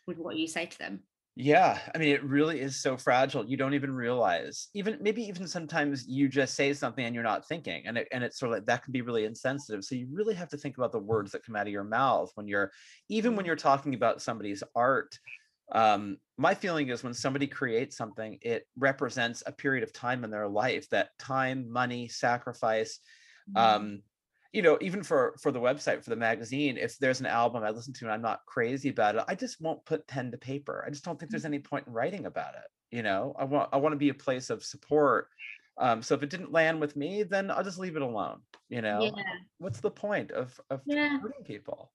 [0.06, 1.04] with what you say to them
[1.40, 3.46] Yeah, I mean, it really is so fragile.
[3.46, 4.70] You don't even realize.
[4.74, 8.24] Even maybe even sometimes you just say something and you're not thinking, and it, and
[8.24, 9.84] it's sort of like that can be really insensitive.
[9.84, 12.32] So you really have to think about the words that come out of your mouth
[12.34, 12.72] when you're,
[13.10, 15.20] even when you're talking about somebody's art.
[15.72, 20.32] Um, my feeling is when somebody creates something, it represents a period of time in
[20.32, 20.90] their life.
[20.90, 23.00] That time, money, sacrifice,
[23.56, 24.02] um
[24.54, 27.70] you know even for for the website for the magazine if there's an album i
[27.70, 30.84] listen to and i'm not crazy about it i just won't put pen to paper.
[30.86, 33.36] I just don't think there's any point in writing about it you know?
[33.38, 35.28] I want i want to be a place of support.
[35.78, 38.82] Um so if it didn't land with me then i'll just leave it alone you
[38.82, 39.00] know?
[39.02, 39.24] Yeah.
[39.60, 41.20] What's the point of of Yeah.
[41.20, 41.92] hurting people?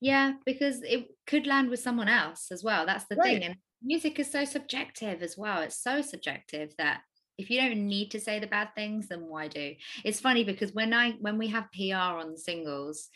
[0.00, 3.40] Yeah because it could land with someone else as well that's the Right.
[3.40, 7.02] thing and music is so subjective as well it's so subjective that
[7.38, 9.74] if you don't need to say the bad things then why do?
[10.04, 13.08] It's funny because when i when we have pr on singles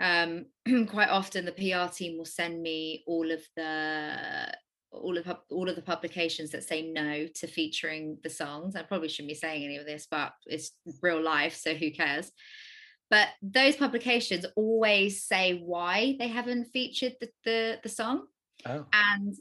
[0.00, 0.46] um
[0.86, 4.52] quite often the pr team will send me all of the
[4.90, 8.74] all of all of the publications that say no to featuring the songs.
[8.74, 10.72] I probably shouldn't be saying any of this but it's
[11.02, 12.32] real life so who cares?
[13.10, 18.26] But those publications always say why they haven't featured the, the, the song.
[18.66, 18.84] Oh.
[18.92, 19.34] And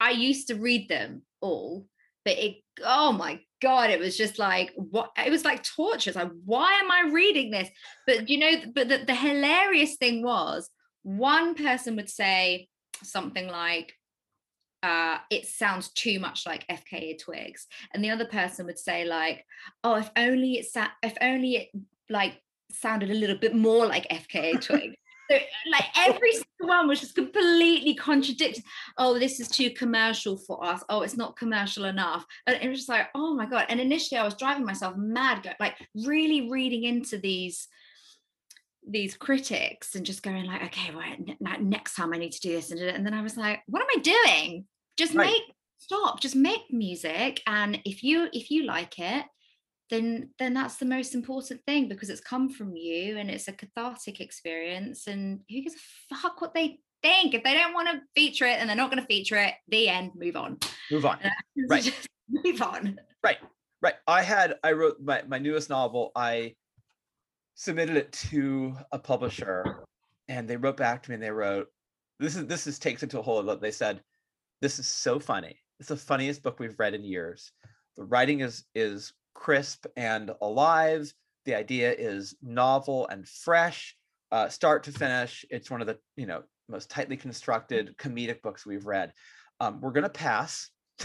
[0.00, 1.86] I used to read them all,
[2.24, 6.10] but it oh my god, it was just like what it was like torture.
[6.10, 7.68] It's like, why am I reading this?
[8.06, 10.68] But you know, but the, the hilarious thing was
[11.02, 12.68] one person would say
[13.02, 13.94] something like
[14.82, 19.44] uh, it sounds too much like FKA Twigs, and the other person would say like,
[19.82, 21.68] "Oh, if only it sa- if only it
[22.10, 22.38] like
[22.70, 24.96] sounded a little bit more like FKA Twigs."
[25.30, 25.38] So
[25.70, 28.62] like every single one was just completely contradicted.
[28.98, 30.82] Oh this is too commercial for us.
[30.88, 32.24] Oh it's not commercial enough.
[32.46, 33.66] And it was just like oh my god.
[33.68, 37.68] And initially i was driving myself mad like really reading into these
[38.86, 42.40] these critics and just going like okay right ne- ne- next time i need to
[42.40, 42.70] do this.
[42.70, 44.66] And, and then i was like what am i doing?
[44.96, 45.26] Just Right.
[45.26, 45.42] make
[45.78, 47.42] stop just make music.
[47.46, 49.24] And if you if you like it
[49.94, 53.52] then then that's the most important thing because it's come from you and it's a
[53.52, 55.06] cathartic experience.
[55.06, 57.34] And who gives a fuck what they think?
[57.34, 59.88] If they don't want to feature it and they're not going to feature it the
[59.88, 60.58] end move on.
[60.90, 61.18] Move on.
[61.68, 62.08] Right.
[62.28, 62.98] move on.
[63.22, 63.38] Right
[63.84, 63.94] right.
[64.06, 66.10] I had i wrote my, my newest novel.
[66.16, 66.54] I
[67.54, 69.84] submitted it to a publisher
[70.26, 71.68] and they wrote back to me and they wrote
[72.18, 74.00] this is this is takes it to a whole other they said
[74.62, 75.56] this is so funny.
[75.78, 77.52] It's the funniest book we've read in years.
[77.96, 81.12] The writing is is crisp and alive.
[81.44, 83.96] The idea is novel and fresh
[84.32, 85.44] uh, start to finish.
[85.50, 89.12] It's one of the you know most tightly constructed comedic books we've read.
[89.60, 90.70] Um, we're going to pass.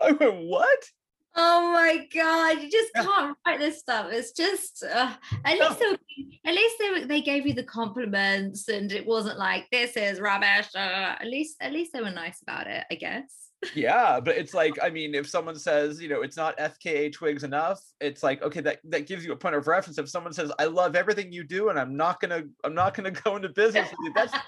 [0.00, 0.84] I went what
[1.36, 4.08] oh my god you just can't write this stuff.
[4.10, 5.12] It's just uh,
[5.44, 5.96] at least they,
[6.44, 10.68] at least they, they gave you the compliments and it wasn't like this is rubbish
[10.74, 13.50] uh, at least at least they were nice about it i guess.
[13.74, 17.44] Yeah but it's like i mean if someone says you know it's not fka twigs
[17.44, 19.98] enough it's like okay that that gives you a point of reference.
[19.98, 23.10] If someone says i love everything you do and i'm not gonna i'm not gonna
[23.24, 24.34] go into business with you that's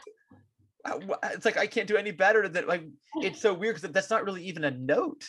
[0.86, 0.98] uh,
[1.32, 2.84] it's like I can't do any better than like
[3.16, 5.24] it's so weird because that's not really even a note.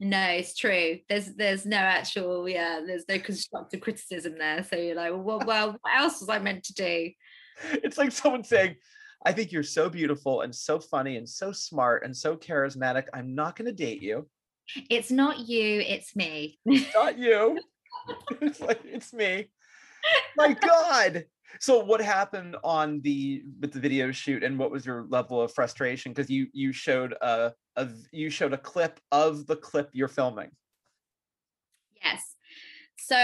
[0.00, 0.98] No, it's true.
[1.08, 2.80] There's there's no actual yeah.
[2.84, 4.64] There's no constructive criticism there.
[4.64, 7.10] So you're like, well, well, what else was I meant to do?
[7.84, 8.76] It's like someone saying,
[9.26, 13.04] I think you're so beautiful and so funny and so smart and so charismatic.
[13.12, 14.26] I'm not going to date you.
[14.88, 15.80] It's not you.
[15.80, 16.58] It's me.
[16.64, 17.58] It's not you.
[18.40, 19.50] it's like it's me.
[20.36, 21.24] My God.
[21.58, 25.52] So what happened on the with the video shoot and what was your level of
[25.52, 26.12] frustration?
[26.12, 30.50] Because you you showed a, v- you showed a clip of the clip you're filming.
[32.02, 32.22] Yes.
[32.96, 33.16] So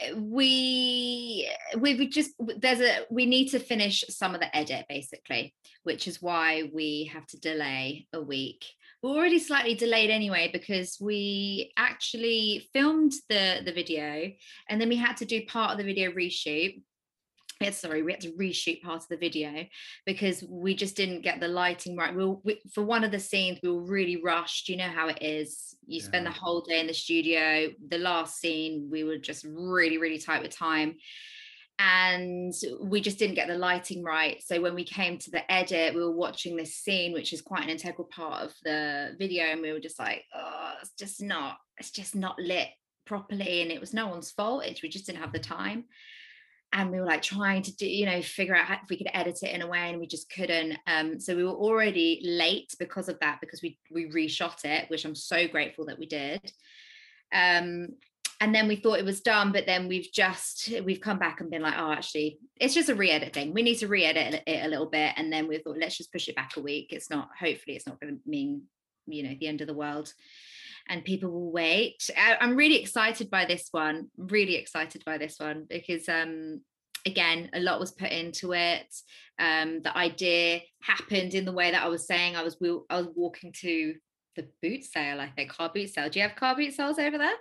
[0.00, 1.48] eh, we
[1.78, 6.06] we we just there's a we need to finish some of the edit basically, which
[6.08, 8.64] is why we have to delay a week.
[9.02, 14.30] We're already slightly delayed anyway because we actually filmed the the video
[14.68, 16.80] and then we had to do part of the video reshoot.
[17.62, 19.66] Yeah, sorry, we had to reshoot part of the video
[20.04, 22.14] because we just didn't get the lighting right.
[22.14, 24.68] We, were, we for one of the scenes we were really rushed.
[24.68, 25.76] You know how it is.
[25.86, 27.68] You spend the whole day in the studio.
[27.88, 30.96] The last scene we were just really really tight with time,
[31.78, 34.42] and we just didn't get the lighting right.
[34.42, 37.64] So when we came to the edit, we were watching this scene, which is quite
[37.64, 41.58] an integral part of the video, and we were just like, oh, it's just not,
[41.78, 42.68] it's just not lit
[43.04, 44.64] properly, and it was no one's fault.
[44.64, 45.84] It's we just didn't have the time
[46.72, 49.10] and we were like trying to do you know figure out how, if we could
[49.12, 52.74] edit it in a way and we just couldn't um so we were already late
[52.78, 56.40] because of that because we we reshot it which i'm so grateful that we did.
[57.32, 57.88] Um
[58.40, 61.50] and then we thought it was done but then we've just we've come back and
[61.50, 63.54] been like oh actually it's just a re-edit thing.
[63.54, 65.14] We need to re-edit it a little bit.
[65.16, 66.88] And then we thought let's just push it back a week.
[66.92, 68.62] It's not hopefully it's not going to mean
[69.06, 70.12] you know the end of the world
[70.88, 72.10] and people will wait.
[72.16, 74.08] I, I'm really excited by this one.
[74.16, 76.60] Really excited by this one because um
[77.04, 78.86] again a lot was put into it.
[79.38, 82.36] Um the idea happened in the way that I was saying.
[82.36, 82.56] I was
[82.90, 83.94] I was walking to
[84.36, 86.08] the boot sale, I think, car boot sale.
[86.08, 87.36] Do you have car boot sales over there?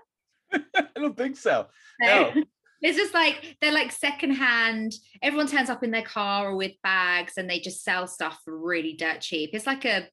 [0.76, 1.68] I don't think so.
[2.02, 2.34] No.
[2.84, 4.94] It's just like they're like secondhand.
[5.22, 8.58] Everyone turns up in their car or with bags and they just sell stuff for
[8.58, 9.52] really dirt cheap.
[9.54, 10.08] It's like a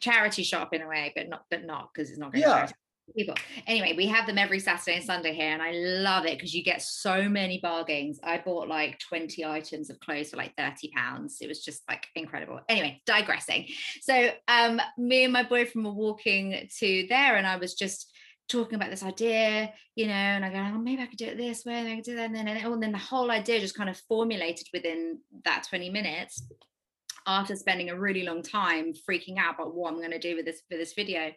[0.00, 2.54] charity shop in a way, but not but not because it's not going to Yeah.
[2.56, 2.74] charity
[3.16, 3.34] people.
[3.66, 6.62] Anyway, we have them every Saturday and Sunday here, and I love it because you
[6.62, 8.20] get so many bargains.
[8.22, 11.38] I bought like 20 items of clothes for like 30 pounds.
[11.40, 12.60] It was just like incredible.
[12.68, 13.66] Anyway, digressing.
[14.00, 18.10] So um me and my boyfriend were walking to there, and I was just
[18.48, 21.36] talking about this idea, you know, and I go, oh, maybe I could do it
[21.36, 23.30] this way, and I could do that, and then and, oh, and then the whole
[23.30, 26.42] idea just kind of formulated within that 20 minutes
[27.26, 30.44] after spending a really long time freaking out about what I'm going to do with
[30.44, 31.32] this for this video.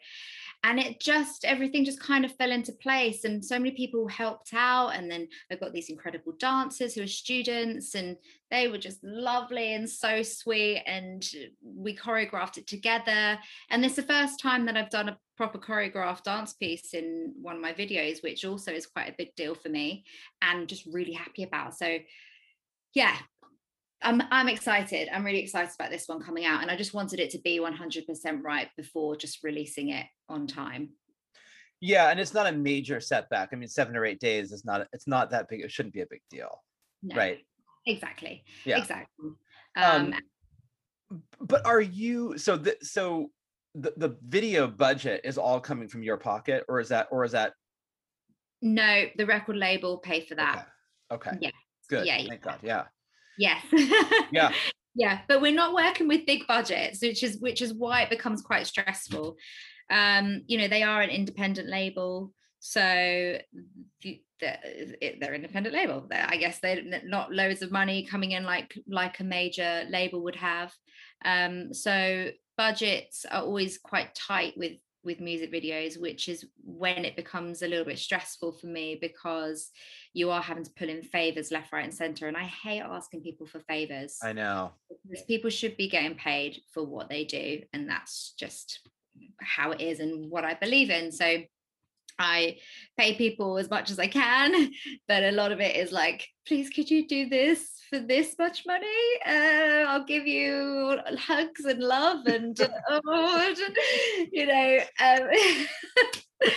[0.64, 4.52] And it just everything just kind of fell into place, and so many people helped
[4.54, 4.90] out.
[4.90, 8.18] And then I've got these incredible dancers who are students, and
[8.50, 10.82] they were just lovely and so sweet.
[10.88, 11.24] And
[11.64, 13.38] we choreographed it together.
[13.70, 17.58] And it's the first time that I've done a proper choreographed dance piece in one
[17.58, 20.06] of my videos, which also is quite a big deal for me,
[20.42, 21.78] and just really happy about.
[21.78, 22.00] So,
[22.96, 23.18] yeah,
[24.02, 25.10] I'm I'm excited.
[25.14, 27.60] I'm really excited about this one coming out, and I just wanted it to be
[27.60, 30.90] 100% right before just releasing it on time.
[31.82, 33.50] Yeah, and it's not a major setback.
[33.52, 35.62] I mean, seven or eight days is not it's not that big.
[35.62, 36.62] It shouldn't be a big deal.
[37.04, 37.40] No, Right.
[37.86, 38.44] Exactly.
[38.64, 38.80] Yeah.
[38.80, 39.30] Exactly.
[39.78, 43.30] Um, Um, but are you so the so
[43.76, 47.34] the, the video budget is all coming from your pocket or is that or is
[47.34, 47.54] that
[48.62, 50.68] no, the record label pay for that.
[51.12, 51.52] okay okay Yeah.
[51.90, 52.86] good Yeah, thank god yeah
[53.38, 53.64] Yes.
[54.32, 54.52] yeah.
[54.98, 58.42] Yeah but we're not working with big budgets which is which is why it becomes
[58.42, 59.36] quite stressful.
[59.90, 62.80] Um you know they are an independent label so
[64.02, 66.08] the, the, they're independent label.
[66.10, 70.24] They're- i guess they're not loads of money coming in like like a major label
[70.24, 70.72] would have.
[71.26, 77.16] Um so budgets are always quite tight with with music videos which is when it
[77.16, 79.72] becomes a little bit stressful for me because
[80.14, 83.22] you are having to pull in favors left right and center and i hate asking
[83.22, 84.72] people for favors i know.
[85.10, 88.80] because people should be getting paid for what they do and that's just
[89.40, 91.38] how it is and what i believe in so
[92.20, 92.58] i
[92.98, 94.72] pay people as much as i can
[95.08, 98.66] but a lot of it is like please could you do this for this much
[98.66, 98.86] money
[99.28, 102.58] uh, i'll give you hugs and love and
[102.90, 103.54] oh,
[104.32, 105.30] you know um,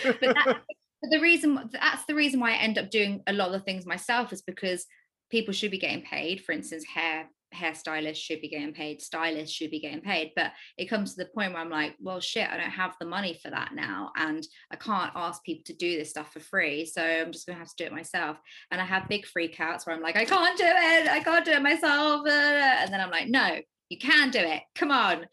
[0.04, 0.56] but that,
[1.00, 3.60] but the reason that's the reason why I end up doing a lot of the
[3.60, 4.86] things myself is because
[5.30, 6.42] people should be getting paid.
[6.42, 10.32] For instance, hair hairstylists should be getting paid, stylists should be getting paid.
[10.36, 13.06] But it comes to the point where I'm like, well, shit, I don't have the
[13.06, 16.84] money for that now, and I can't ask people to do this stuff for free.
[16.84, 18.38] So I'm just gonna have to do it myself.
[18.70, 21.52] And I have big freakouts where I'm like, I can't do it, I can't do
[21.52, 23.58] it myself, and then I'm like, no,
[23.90, 24.62] You can do it.
[24.74, 25.26] Come on,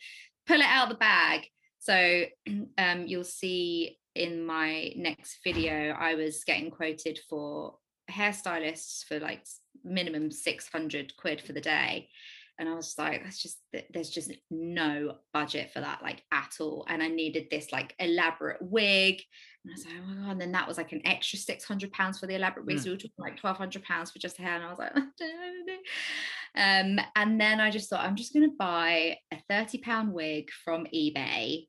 [0.47, 1.47] pull it out the bag.
[1.79, 2.23] So
[2.77, 7.75] um, you'll see in my next video, I was getting quoted for
[8.09, 9.45] hairstylists for like
[9.83, 12.09] minimum 600 quid for the day.
[12.57, 13.57] And I was like, that's just,
[13.91, 16.85] there's just no budget for that, like at all.
[16.87, 19.21] And I needed this like elaborate wig.
[19.63, 20.31] And I was like, oh my God.
[20.31, 22.77] And then that was like an extra 600 pounds for the elaborate wig.
[22.77, 22.79] Mm.
[22.79, 24.55] So we were talking like 1200 pounds for just hair.
[24.55, 24.95] And I was like,
[26.55, 30.47] um, and then I just thought, I'm just going to buy a 30 pound wig
[30.63, 31.65] from eBay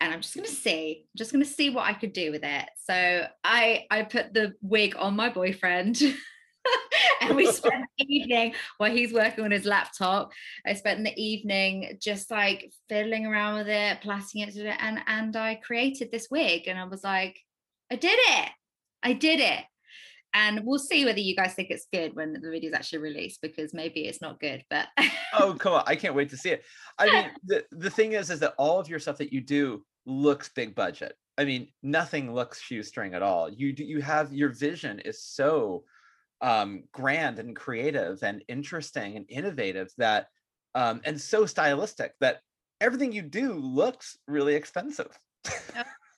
[0.00, 2.30] and I'm just going to see, I'm just going to see what I could do
[2.30, 2.68] with it.
[2.84, 6.00] So I I put the wig on my boyfriend.
[7.20, 10.32] and we spent the evening while he's working on his laptop.
[10.66, 15.56] I spent the evening just like fiddling around with it, plaiting it, and and I
[15.56, 16.68] created this wig.
[16.68, 17.38] And I was like,
[17.90, 18.50] I did it,
[19.02, 19.64] I did it.
[20.34, 23.40] And we'll see whether you guys think it's good when the video is actually released
[23.40, 24.64] because maybe it's not good.
[24.68, 24.88] But
[25.32, 26.64] oh come on i can't wait to see it.
[26.98, 29.84] I mean the, the thing is is that all of your stuff that you do
[30.06, 31.14] looks big budget.
[31.38, 33.48] I mean nothing looks shoestring at all.
[33.48, 35.84] You do you have your vision is so
[36.40, 40.26] um grand and creative and interesting and innovative that
[40.74, 42.40] um and so stylistic that
[42.80, 45.16] everything you do looks really expensive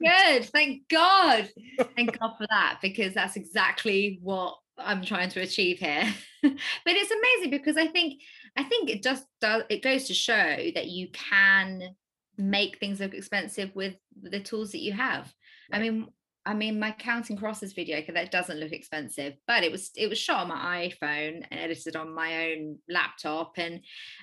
[0.03, 0.45] Good.
[0.47, 1.49] Thank God.
[1.97, 6.15] Thank God for that because that's exactly what I'm trying to achieve here.
[6.43, 6.53] but
[6.87, 8.23] it's amazing because I think
[8.57, 11.95] I think it just does it goes to show that you can
[12.37, 15.33] make things look expensive with the tools that you have.
[15.73, 16.09] I mean
[16.45, 20.09] I mean my counting crosses video because that doesn't look expensive, but it was it
[20.09, 23.81] was shot on my iPhone and edited on my own laptop and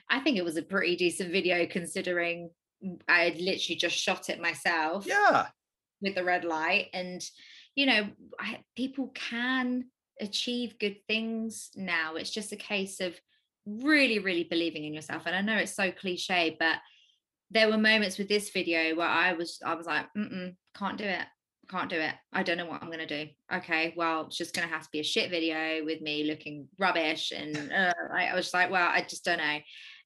[0.09, 2.51] I think it was a pretty decent video considering
[2.85, 5.47] mm, I had literally just shot it myself yeah
[6.03, 7.23] with the red light and
[7.75, 8.07] you know
[8.39, 9.85] I, people can
[10.19, 12.15] achieve good things now.
[12.15, 13.19] It's just a case of
[13.65, 15.23] really really believing in yourself.
[15.25, 16.77] And i know it's so cliche but
[17.49, 21.05] there were moments with this video where i was i was like Mm-mm, can't do
[21.05, 21.25] it
[21.69, 22.13] can't do it.
[22.33, 23.31] I don't know what i'm going to do.
[23.53, 26.67] Okay well it's just going to have to be a shit video with me looking
[26.77, 29.59] rubbish and uh, I, was just like well i just don't know.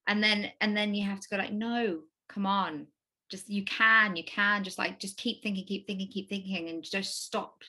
[0.05, 2.87] And then and then you have to go like no come on
[3.29, 6.83] just you can you can just like just keep thinking keep thinking keep thinking and
[6.83, 7.61] just stop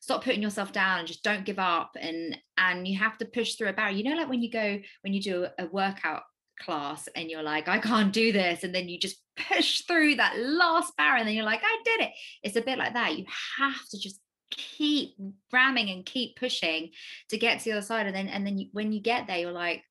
[0.00, 3.54] stop putting yourself down and just don't give up and and you have to push
[3.54, 3.96] through a barrier.
[3.96, 6.22] You know like when you go when you do a workout
[6.58, 10.38] class and you're like i can't do this and then you just push through that
[10.38, 12.12] last barrier and then you're like i did it.
[12.42, 13.18] It's a bit like that.
[13.18, 13.26] You
[13.58, 15.16] have to just keep
[15.52, 16.90] ramming and keep pushing
[17.30, 19.38] to get to the other side and then and then you, when you get there
[19.38, 19.82] you're like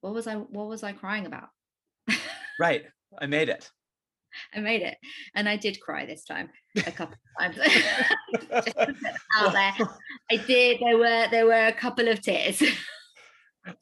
[0.00, 1.48] what was i what was i crying about?
[2.58, 2.84] Right.
[3.18, 3.70] I made it
[4.54, 4.96] I made it,
[5.34, 7.56] and I did cry this time a couple of times.
[8.50, 9.88] Just to put it out there,
[10.30, 10.80] I did.
[10.80, 12.62] There were there were a couple of tears.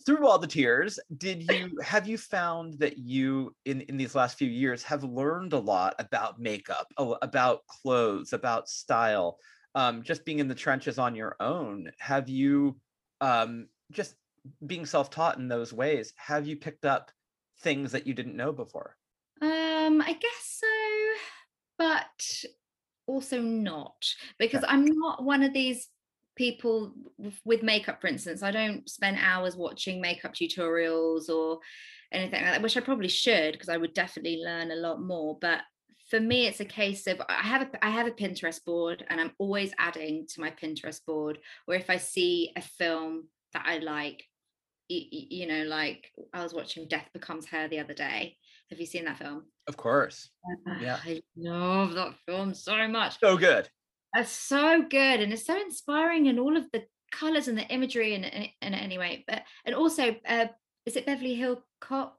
[0.05, 4.36] through all the tears did you have you found that you in in these last
[4.36, 6.92] few years have learned a lot about makeup
[7.22, 9.38] about clothes about style
[9.76, 12.76] um just being in the trenches on your own have you
[13.20, 14.16] um just
[14.66, 17.12] being self-taught in those ways have you picked up
[17.61, 18.96] things that you didn't know before
[19.89, 20.66] Um, I guess so,
[21.78, 22.45] but
[23.07, 24.05] also not
[24.39, 25.89] because I'm not one of these
[26.36, 26.93] people
[27.45, 28.43] with makeup, for instance.
[28.43, 31.61] I don't spend hours watching makeup tutorials or
[32.12, 35.39] anything like that, which I probably should because I would definitely learn a lot more.
[35.41, 35.62] But
[36.11, 39.18] for me, it's a case of I have a I have a Pinterest board and
[39.18, 41.39] I'm always adding to my Pinterest board.
[41.66, 44.22] Or if I see a film that I like,
[44.91, 48.36] you know, like I was watching Death Becomes Her the other day.
[48.71, 49.45] Have you seen that film?
[49.66, 50.31] of course
[50.81, 50.99] Yeah.
[51.05, 53.19] I love that film so much.
[53.21, 53.69] so good
[54.16, 58.14] It's so good and it's so inspiring and all of the colors and the imagery
[58.14, 60.47] and and, and anyway, but and also uh
[60.87, 62.18] is it Beverly Hill Cop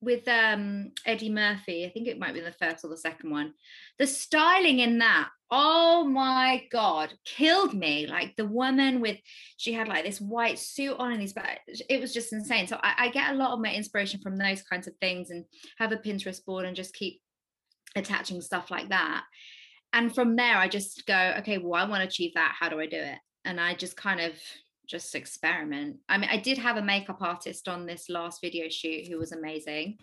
[0.00, 1.84] with um Eddie Murphy?
[1.84, 3.54] I think it might be the first or the second one.
[3.98, 8.06] The styling in that, oh my god, killed me.
[8.06, 9.18] Like the woman with
[9.56, 11.44] she had like this white suit on and these but
[11.88, 12.66] it was just insane.
[12.66, 15.44] So I, I get a lot of my inspiration from those kinds of things and
[15.78, 17.20] have a Pinterest board and just keep
[17.96, 19.24] attaching stuff like that.
[19.92, 22.54] And from there, I just go, okay, well, I want to achieve that.
[22.58, 23.18] How do I do it?
[23.44, 24.32] And I just kind of
[24.90, 25.96] just experiment.
[26.08, 29.32] I mean, I did have a makeup artist on this last video shoot who was
[29.32, 29.98] amazing.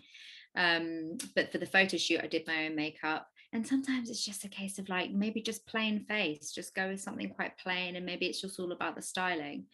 [0.56, 3.28] Um, but for the photo shoot, I did my own makeup.
[3.52, 7.00] And sometimes it's just a case of like maybe just plain face, just go with
[7.00, 9.66] something quite plain, and maybe it's just all about the styling.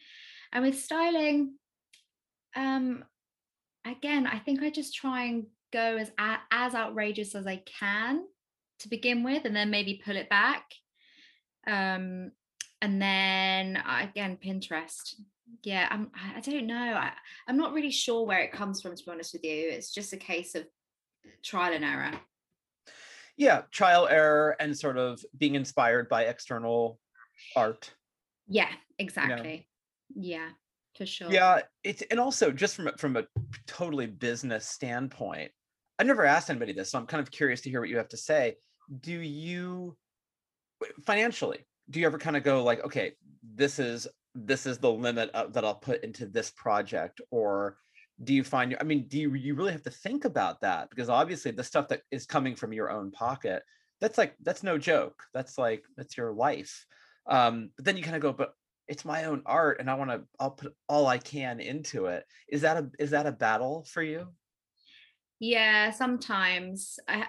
[0.53, 1.55] And with styling,
[2.55, 3.05] um,
[3.85, 6.13] again, I think I just try and go as
[6.53, 8.25] as outrageous as I can
[8.81, 10.67] to begin with, and then maybe pull it back.
[11.67, 12.31] Um,
[12.85, 15.15] and then uh, again, Pinterest.
[15.63, 16.11] Yeah, I'm.
[16.15, 16.75] I I don't know.
[16.77, 17.13] I,
[17.49, 18.95] I'm not really sure where it comes from.
[18.95, 20.67] To be honest with you, it's just a case of
[21.43, 22.13] trial and error.
[23.39, 27.01] Yeah, trial error and sort of being inspired by external
[27.57, 27.91] art.
[28.47, 29.67] Yeah, exactly.
[30.15, 30.51] Yeah,
[30.95, 31.33] for sure.
[31.33, 33.25] Yeah, it's and also just from from a
[33.67, 35.51] totally business standpoint,
[35.99, 38.09] I've never asked anybody this, so I'm kind of curious to hear what you have
[38.09, 38.57] to say.
[39.01, 39.97] Do you
[41.07, 41.65] financially?
[41.91, 43.13] Do you ever kind of go like, okay,
[43.55, 47.77] this is this is the limit of, that I'll put into this project, or
[48.23, 48.77] do you find?
[48.81, 51.89] I mean, do you you really have to think about that because obviously the stuff
[51.89, 53.63] that is coming from your own pocket,
[54.01, 55.23] that's like that's no joke.
[55.33, 56.87] That's like that's your life.
[57.27, 58.55] Um, but then you kind of go, but
[58.89, 62.25] it's my own art and i want to i'll put all i can into it
[62.49, 64.29] is that a is that a battle for you
[65.41, 67.27] yeah sometimes I,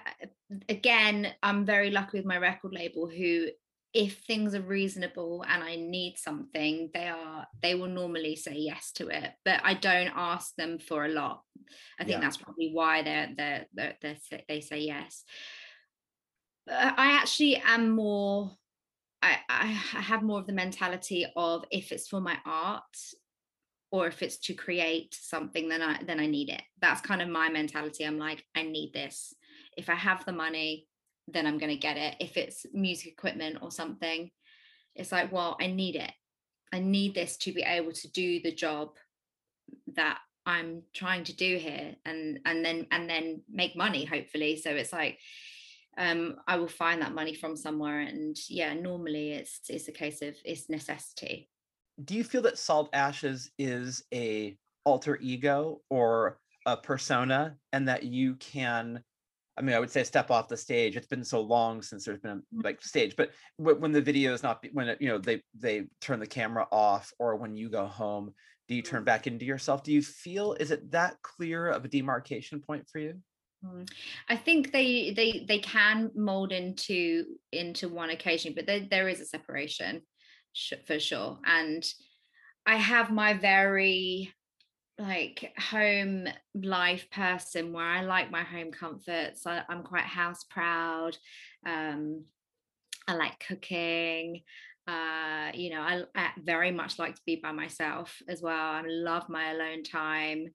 [0.68, 3.46] again i'm very lucky with my record label who
[3.96, 8.92] if things are reasonable and i need something they are they will normally say yes
[8.92, 11.40] to it but i don't ask them for a lot
[11.98, 12.20] i think Yeah.
[12.20, 15.24] that's probably why they're they're, they're, they say- they say yes
[16.70, 18.50] Uh, i actually am more
[19.22, 19.62] I, I
[20.00, 22.96] I have more of the mentality of if it's for my art
[23.90, 26.62] or if it's to create something then I then I need it.
[26.82, 28.04] That's kind of my mentality.
[28.04, 29.32] I'm like I need this.
[29.76, 30.86] If I have the money,
[31.28, 32.16] then I'm going to get it.
[32.20, 34.30] If it's music equipment or something,
[34.94, 36.12] it's like well, I need it.
[36.72, 38.90] I need this to be able to do the job
[39.94, 44.56] that I'm trying to do here and and then and then make money hopefully.
[44.56, 45.18] So it's like
[45.98, 50.22] um I will find that money from somewhere and yeah, normally it's it's a case
[50.22, 51.48] of it's necessity.
[52.04, 58.02] do you feel that salt ashes is a alter ego or a persona and that
[58.04, 59.02] you can
[59.56, 62.20] i mean i would say step off the stage it's been so long since there's
[62.20, 65.40] been a like stage but when the video is not when it, you know they
[65.58, 68.32] they turn the camera off or when you go home
[68.68, 71.88] do you turn back into yourself do you feel is it that clear of a
[71.88, 73.14] demarcation point for you
[73.64, 73.90] Mm.
[74.28, 79.20] I think they they they can mold into into one occasion, but there, there is
[79.20, 80.02] a separation
[80.86, 81.38] for sure.
[81.44, 81.86] And
[82.64, 84.32] I have my very
[84.98, 89.46] like home life person where I like my home comforts.
[89.46, 91.16] I, I'm quite house proud.
[91.66, 92.24] Um,
[93.06, 94.42] I like cooking.
[94.86, 98.72] Uh, you know, I, I very much like to be by myself as well.
[98.72, 100.48] I love my alone time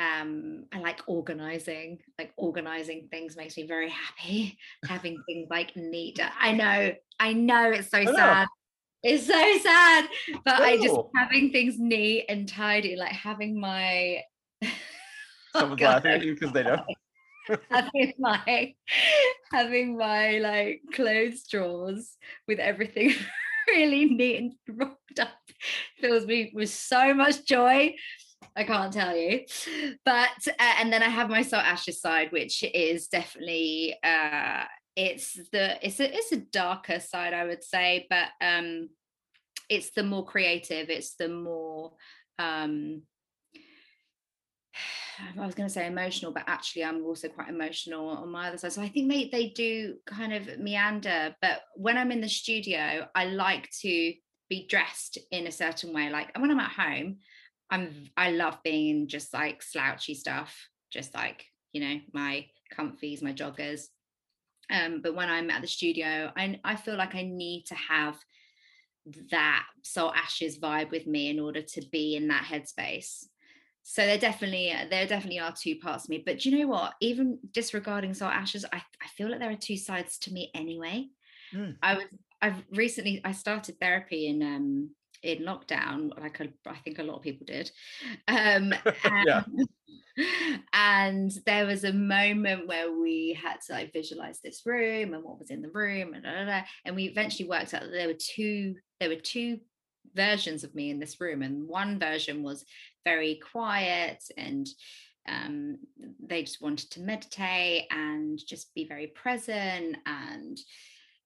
[0.00, 4.56] um i like organizing like organizing things makes me very happy
[4.86, 8.16] having things like neat i know i know it's so know.
[8.16, 8.48] sad
[9.02, 10.08] it's so sad
[10.44, 14.20] but i just having things neat and tidy like having my
[15.52, 16.04] Oh, someone's God.
[16.04, 16.84] laughing at you because they know
[17.72, 18.74] having my
[19.52, 23.12] having my like clothes drawers with everything
[23.68, 25.30] really neat and rolled up
[26.00, 27.92] fills me with so much joy
[28.56, 29.44] I can't tell you,
[30.04, 34.64] but uh, and then I have my salt ashes side, which is definitely uh,
[34.96, 38.88] it's the it's a it's a darker side, I would say, but um,
[39.68, 41.92] it's the more creative, it's the more
[42.38, 43.02] um,
[45.38, 48.58] I was going to say emotional, but actually, I'm also quite emotional on my other
[48.58, 48.72] side.
[48.72, 51.34] So I think they they do kind of meander.
[51.40, 54.12] But when I'm in the studio, I like to
[54.48, 56.10] be dressed in a certain way.
[56.10, 57.18] Like when I'm at home,
[57.70, 60.56] I'm I love being in just like slouchy stuff,
[60.92, 63.86] just like you know my comfies, my joggers.
[64.70, 68.16] Um, but when I'm at the studio, I I feel like I need to have
[69.30, 73.24] that salt ashes vibe with me in order to be in that headspace.
[73.82, 76.94] So there definitely there definitely are two parts of me but do you know what?
[77.00, 81.08] Even disregarding salt ashes i, I feel like there are two sides to me anyway.
[81.52, 81.76] Mm.
[81.82, 82.04] i was
[82.40, 84.90] i've recently i started therapy in um
[85.22, 87.70] in lockdown like a, i think a lot of people did
[88.28, 88.72] um
[89.26, 89.42] Yeah.
[89.46, 89.68] and,
[90.72, 95.38] and there was a moment where we had to like visualize this room and what
[95.38, 98.08] was in the room and, da, da, da, and we eventually worked out that there
[98.08, 99.58] were two there were two
[100.14, 102.64] versions of me in this room and one version was
[103.04, 104.66] very quiet and
[105.28, 105.78] um,
[106.26, 110.58] they just wanted to meditate and just be very present and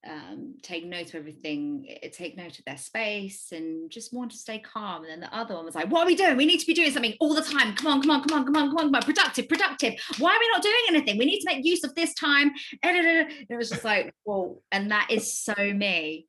[0.06, 4.36] um, take note of everything, eh, take note of their space and just want to
[4.36, 5.02] stay calm.
[5.02, 6.36] And then the other one was like, What are we doing?
[6.36, 7.74] We need to be doing something all the time.
[7.74, 9.02] Come on, come on, come on, come on, come on, come on.
[9.02, 9.94] Productive, productive.
[10.18, 11.18] Why are we not doing anything?
[11.18, 12.52] We need to make use of this time.
[12.82, 14.62] And it was just like, Whoa.
[14.72, 16.26] And that is so me.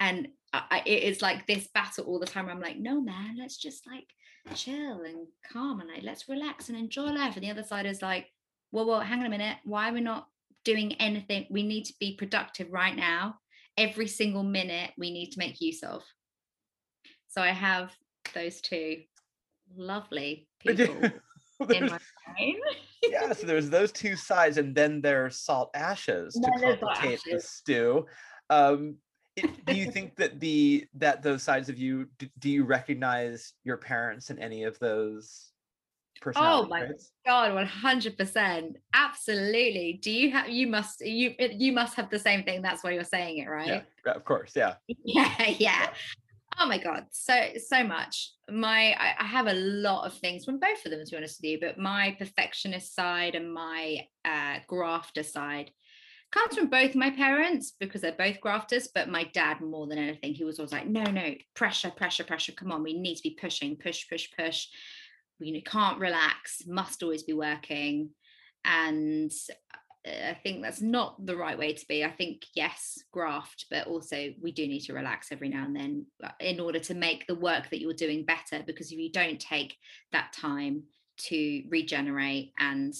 [0.00, 2.48] And I, it is like this battle all the time.
[2.48, 4.06] I'm like, No, man, let's just like
[4.54, 7.36] chill and calm and like let's relax and enjoy life.
[7.36, 8.26] And the other side is like,
[8.74, 9.56] well, well, hang on a minute.
[9.64, 10.26] Why are we not
[10.64, 11.46] doing anything?
[11.50, 13.36] We need to be productive right now.
[13.76, 16.02] Every single minute we need to make use of.
[17.28, 17.92] So I have
[18.34, 19.02] those two
[19.76, 21.10] lovely people
[21.70, 21.98] in my
[22.36, 22.56] brain.
[23.02, 26.94] yeah, so there's those two sides, and then there's salt ashes to then there's salt
[26.94, 28.06] complicate the stew.
[28.50, 28.96] Um,
[29.36, 33.54] it- do you think that the that those sides of you do, do you recognize
[33.64, 35.50] your parents in any of those
[36.24, 37.12] personality Oh my traits?
[37.26, 40.00] God, one hundred percent, absolutely.
[40.02, 40.48] Do you have?
[40.48, 41.00] You must.
[41.00, 42.62] You you must have the same thing.
[42.62, 43.66] That's why you're saying it, right?
[43.66, 44.74] Yeah, yeah, of course, yeah.
[45.04, 45.88] yeah yeah
[46.60, 50.58] oh my god so so much my I, I have a lot of things from
[50.58, 54.58] both of them to be honest with you but my perfectionist side and my uh
[54.66, 55.70] grafter side
[56.30, 60.34] comes from both my parents because they're both grafters but my dad more than anything
[60.34, 63.36] he was always like no no pressure pressure pressure come on we need to be
[63.40, 64.66] pushing push push push
[65.40, 68.10] we can't relax must always be working
[68.64, 69.32] and
[70.06, 72.04] uh, I think that's not the right way to be.
[72.04, 76.06] I think yes, graft, but also we do need to relax every now and then
[76.22, 78.62] uh, in order to make the work that you're doing better.
[78.66, 79.76] Because if you don't take
[80.12, 80.84] that time
[81.16, 82.92] to regenerate and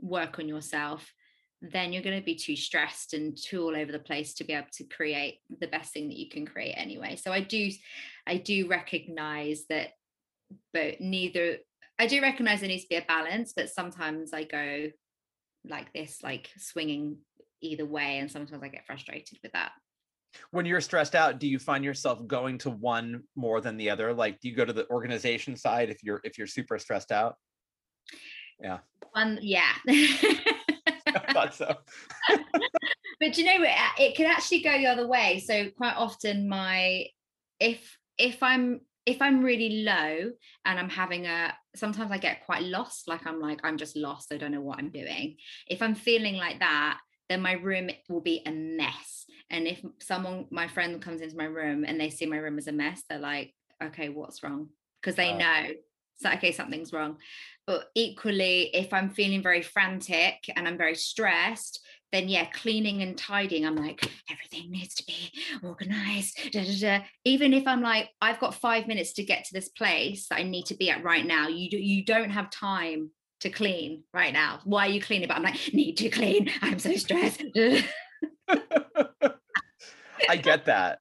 [0.00, 1.12] work on yourself,
[1.60, 4.52] then you're going to be too stressed and too all over the place to be
[4.52, 7.14] able to create the best thing that you can create anyway.
[7.14, 7.70] So I do,
[8.26, 9.90] I do recognize that,
[10.72, 11.58] but neither.
[11.98, 14.90] I do recognize there needs to be a balance, but sometimes I go,
[15.64, 17.18] like this, like swinging
[17.60, 18.18] either way.
[18.18, 19.72] And sometimes I get frustrated with that.
[20.50, 24.14] When you're stressed out, do you find yourself going to one more than the other?
[24.14, 27.36] Like, do you go to the organization side if you're if you're super stressed out?
[28.58, 28.78] Yeah.
[29.12, 29.72] One, yeah.
[29.88, 31.76] I thought so.
[33.20, 33.76] but you know what?
[33.98, 35.42] It can actually go the other way.
[35.46, 37.06] So quite often, my
[37.60, 40.30] if if I'm if I'm really low
[40.64, 43.08] and I'm having a sometimes I get quite lost.
[43.08, 44.32] Like I'm like I'm just lost.
[44.32, 45.36] I don't know what I'm doing.
[45.66, 46.98] If I'm feeling like that,
[47.28, 49.24] then my room will be a mess.
[49.50, 52.66] And if someone, my friend comes into my room and they see my room as
[52.66, 54.68] a mess, they're like, okay, what's wrong?
[55.00, 55.38] Because they Oh.
[55.38, 55.68] know.
[56.16, 57.18] So okay, something's wrong.
[57.66, 61.80] But equally, if I'm feeling very frantic and I'm very stressed,
[62.12, 65.32] then yeah, cleaning and tidying, I'm like, everything needs to be
[65.62, 66.38] organized.
[66.52, 67.04] da, da, da.
[67.24, 70.42] Even if I'm like, I've got five minutes to get to this place that I
[70.42, 73.10] need to be at right now, you do, you don't have time
[73.40, 74.60] to clean right now.
[74.64, 75.28] Why are you cleaning?
[75.28, 76.50] But I'm like, need to clean.
[76.60, 77.42] I'm so stressed.
[80.28, 80.98] I get that.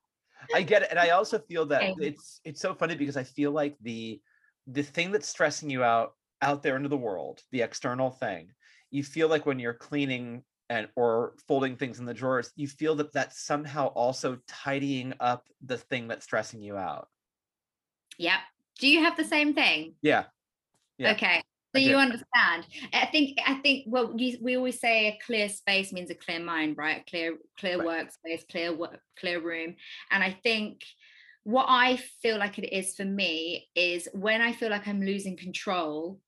[0.54, 0.88] I get it.
[0.90, 1.96] And I also feel that Same.
[2.02, 4.22] it's it's so funny because I feel like the
[4.68, 8.50] the thing that's stressing you out out there into the world, the external thing,
[8.90, 12.96] you feel like when you're cleaning and or folding things in the drawers, you feel
[12.96, 17.10] that that's somehow also tidying up the thing that's stressing you out.
[18.18, 18.40] yep.
[18.80, 19.96] Do you have the same thing?
[20.02, 20.24] Yeah.
[20.98, 21.44] Yeah, Okay.
[21.76, 22.68] So you understand.
[22.94, 26.40] I think I think well you, we always say a clear space means a clear
[26.40, 27.06] mind, right?
[27.06, 28.08] Clear clear Right.
[28.08, 29.76] workspace, clear work, clear room.
[30.10, 30.84] And I think
[31.44, 35.36] what I feel like it is for me is when I feel like I'm losing
[35.38, 36.20] control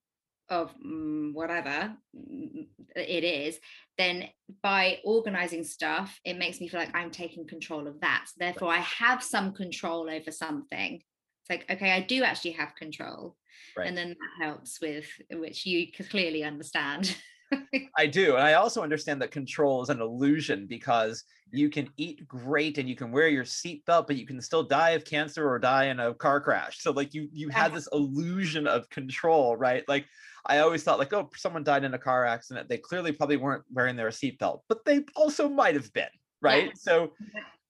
[0.49, 3.59] of mm, whatever mm, it is,
[3.97, 4.29] then
[4.61, 8.25] by organizing stuff, it makes me feel like I'm taking control of that.
[8.27, 10.95] So therefore, I have some control over something.
[10.95, 13.35] It's like, okay, I do actually have control
[13.77, 13.87] Right.
[13.87, 17.15] and then that helps with which you clearly understand
[17.97, 18.35] I do.
[18.35, 22.89] And I also understand that control is an illusion because you can eat great and
[22.89, 25.99] you can wear your seatbelt, but you can still die of cancer or die in
[25.99, 26.81] a car crash.
[26.81, 29.83] So like you you have this illusion of control, right?
[29.87, 30.07] Like
[30.45, 32.67] I always thought like, oh, someone died in a car accident.
[32.69, 36.09] They clearly probably weren't wearing their seatbelt, but they also might have been,
[36.41, 36.77] right?
[36.77, 37.13] So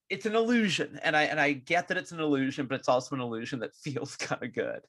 [0.10, 1.00] it's an illusion.
[1.04, 3.76] And I and I get that it's an illusion, but it's also an illusion that
[3.84, 4.82] feels kind of good.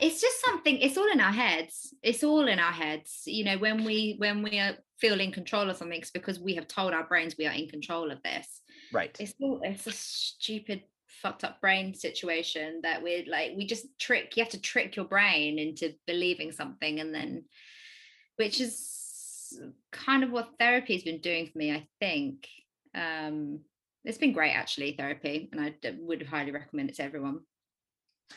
[0.00, 3.58] it's just something it's all in our heads it's all in our heads you know
[3.58, 6.94] when we when we are feel in control of something it's because we have told
[6.94, 8.62] our brains we are in control of this
[8.94, 9.14] Right.
[9.20, 10.84] it's all it's a stupid
[11.22, 15.04] fucked up brain situation that we're like we just trick you have to trick your
[15.04, 17.44] brain into believing something and then
[18.36, 19.58] which is
[19.90, 22.46] kind of what therapy has been doing for me i think
[22.94, 23.60] um
[24.04, 27.40] it's been great actually therapy and i would highly recommend it to everyone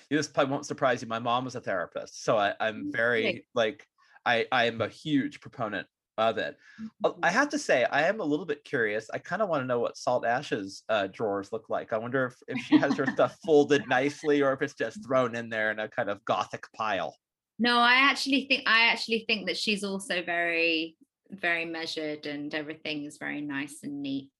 [0.09, 1.07] this probably won't surprise you.
[1.07, 3.85] My mom was a therapist, so I, I'm Mm, very like
[4.25, 5.87] I I am a huge proponent
[6.17, 6.57] of it.
[7.03, 9.09] Uh, I have to say, I am a little bit curious.
[9.13, 11.93] I kind of want to know what Salt Ashes' uh, drawers look like.
[11.93, 15.35] I wonder if, if she has her stuff folded nicely or if it's just thrown
[15.35, 17.15] in there in a kind of gothic pile.
[17.59, 20.97] No, I actually think I actually think that she's also very,
[21.29, 24.31] very measured and everything is very nice and neat.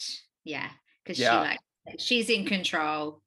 [0.43, 0.69] Yeah.
[1.03, 1.29] Because Yeah.
[1.43, 3.21] she like she's in control.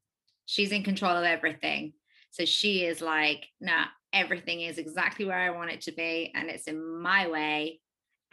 [0.46, 1.92] She's in control of everything.
[2.30, 6.50] So she is like, nah, everything is exactly where I want it to be, and
[6.50, 7.80] it's in my way.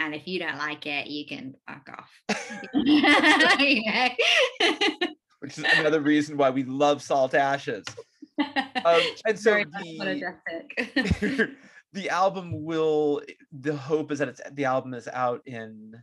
[0.01, 2.09] And if you don't like it, you can fuck off.
[5.39, 7.83] Which is another reason why we love Salt Ashes.
[8.39, 11.51] Um, and so the,
[11.93, 13.21] the album will.
[13.51, 15.95] The hope is that it's the album is out in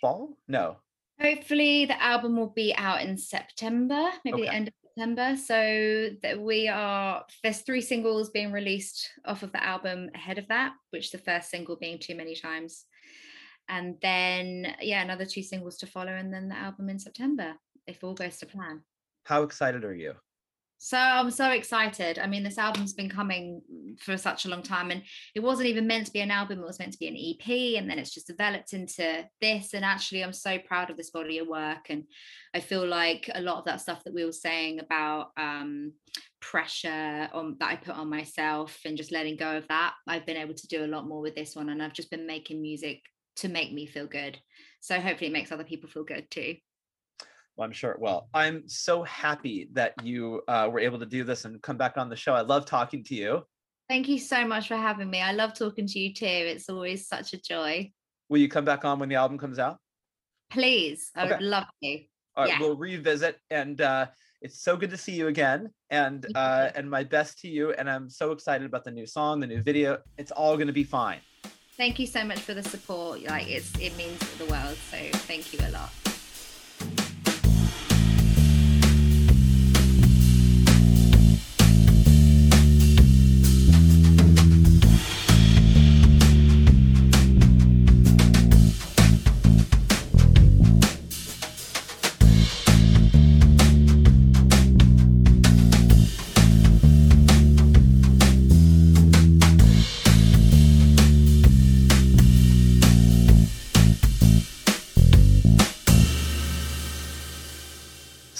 [0.00, 0.38] fall.
[0.48, 0.78] No,
[1.20, 5.36] Hopefully, the album will be out in September, maybe the end of September.
[5.36, 10.48] So that we are there's three singles being released off of the album ahead of
[10.48, 12.84] that, which the first single being Too Many Times,
[13.68, 17.54] and then yeah, another two singles to follow, and then the album in September
[17.86, 18.82] if all goes to plan.
[19.24, 20.14] how excited are you?
[20.84, 22.18] So I'm so excited.
[22.18, 23.62] I mean, this album's been coming
[23.98, 25.02] for such a long time, and
[25.34, 26.58] it wasn't even meant to be an album.
[26.58, 29.72] It was meant to be an EP, and then it's just developed into this.
[29.72, 32.04] And actually, I'm so proud of this body of work, and
[32.52, 35.94] I feel like a lot of that stuff that we were saying about um,
[36.42, 40.36] pressure on that I put on myself and just letting go of that, I've been
[40.36, 43.00] able to do a lot more with this one, and I've just been making music
[43.36, 44.38] to make me feel good.
[44.82, 46.56] So hopefully, it makes other people feel good too.
[47.56, 48.28] Well, I'm sure it will.
[48.34, 52.08] I'm so happy that you uh, were able to do this and come back on
[52.08, 52.34] the show.
[52.34, 53.42] I love talking to you.
[53.88, 55.20] Thank you so much for having me.
[55.20, 56.24] I love talking to you too.
[56.26, 57.92] It's always such a joy.
[58.28, 59.78] Will you come back on when the album comes out?
[60.50, 61.98] Please, I would love to.
[62.36, 62.58] All right, Yeah.
[62.60, 63.38] we'll revisit.
[63.50, 64.06] And uh,
[64.40, 65.70] it's so good to see you again.
[65.90, 67.72] And uh, and my best to you.
[67.72, 69.98] And I'm so excited about the new song, the new video.
[70.18, 71.20] It's all going to be fine.
[71.76, 73.22] Thank you so much for the support.
[73.22, 74.76] Like it's it means the world.
[74.90, 74.96] So
[75.28, 75.92] thank you a lot.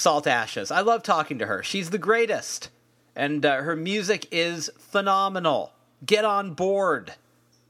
[0.04, 0.70] Salt Ashes.
[0.70, 1.62] I love talking to her.
[1.62, 2.68] She's the greatest.
[3.16, 5.72] And uh, her music is phenomenal.
[6.04, 7.14] Get on board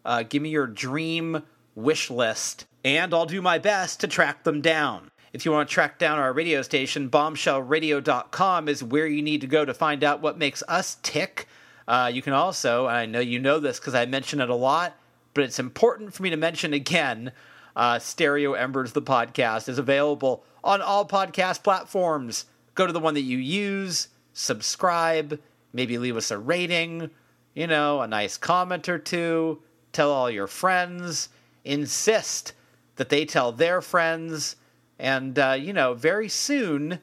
[0.05, 1.43] Uh, give me your dream
[1.75, 5.11] wish list, and I'll do my best to track them down.
[5.33, 9.47] If you want to track down our radio station, bombshellradio.com is where you need to
[9.47, 11.47] go to find out what makes us tick.
[11.87, 14.55] Uh, you can also, and I know you know this because I mention it a
[14.55, 14.95] lot,
[15.33, 17.31] but it's important for me to mention again.
[17.75, 22.45] Uh, Stereo Embers, the podcast, is available on all podcast platforms.
[22.75, 25.39] Go to the one that you use, subscribe,
[25.73, 27.09] maybe leave us a rating,
[27.55, 29.61] you know, a nice comment or two,
[29.93, 31.29] tell all your friends,
[31.63, 32.53] insist
[32.97, 34.57] that they tell their friends,
[34.99, 36.99] and, uh, you know, very soon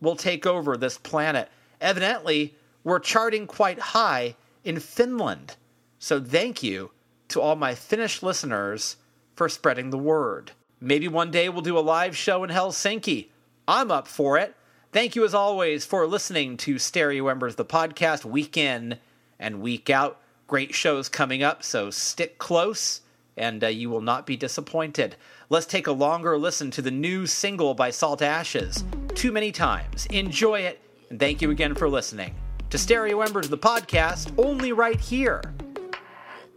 [0.00, 1.48] we'll take over this planet.
[1.80, 5.56] Evidently, we're charting quite high in Finland.
[5.98, 6.90] So thank you
[7.28, 8.96] to all my Finnish listeners
[9.34, 10.52] for spreading the word.
[10.80, 13.28] Maybe one day we'll do a live show in Helsinki.
[13.66, 14.54] I'm up for it.
[14.92, 18.98] Thank you as always for listening to Stereo Embers, the podcast, week in
[19.38, 20.20] and week out.
[20.46, 23.00] Great shows coming up, so stick close
[23.36, 25.16] and uh, you will not be disappointed.
[25.50, 28.84] Let's take a longer listen to the new single by Salt Ashes,
[29.14, 30.06] Too Many Times.
[30.06, 30.80] Enjoy it,
[31.10, 32.34] and thank you again for listening
[32.70, 35.42] to Stereo Embers, the podcast, only right here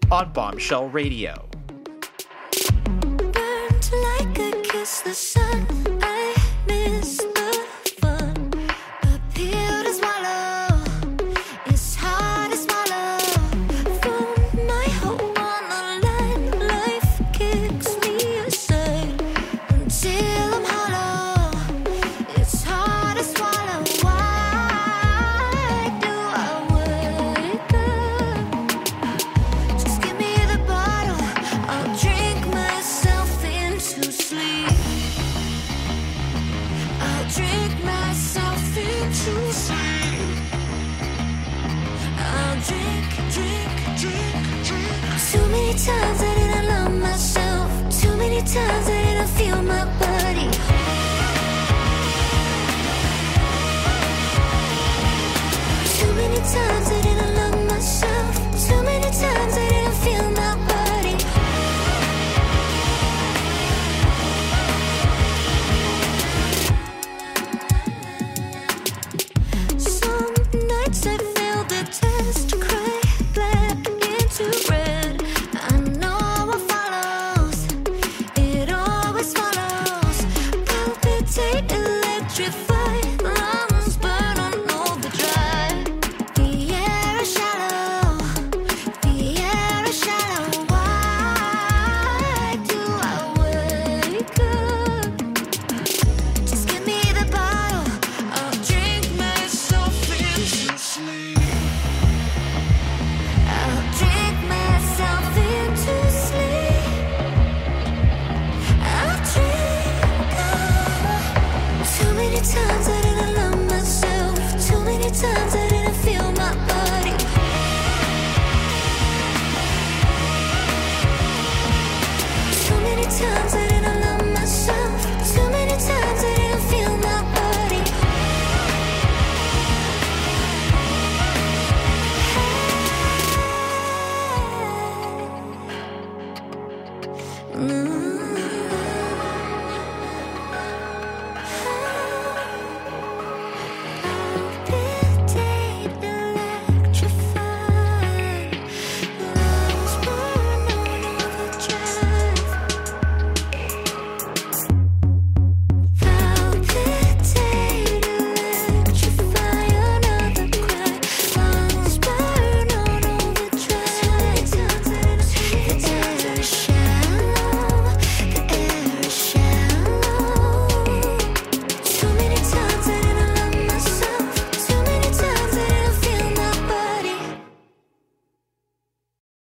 [0.10, 1.48] on Bombshell Radio.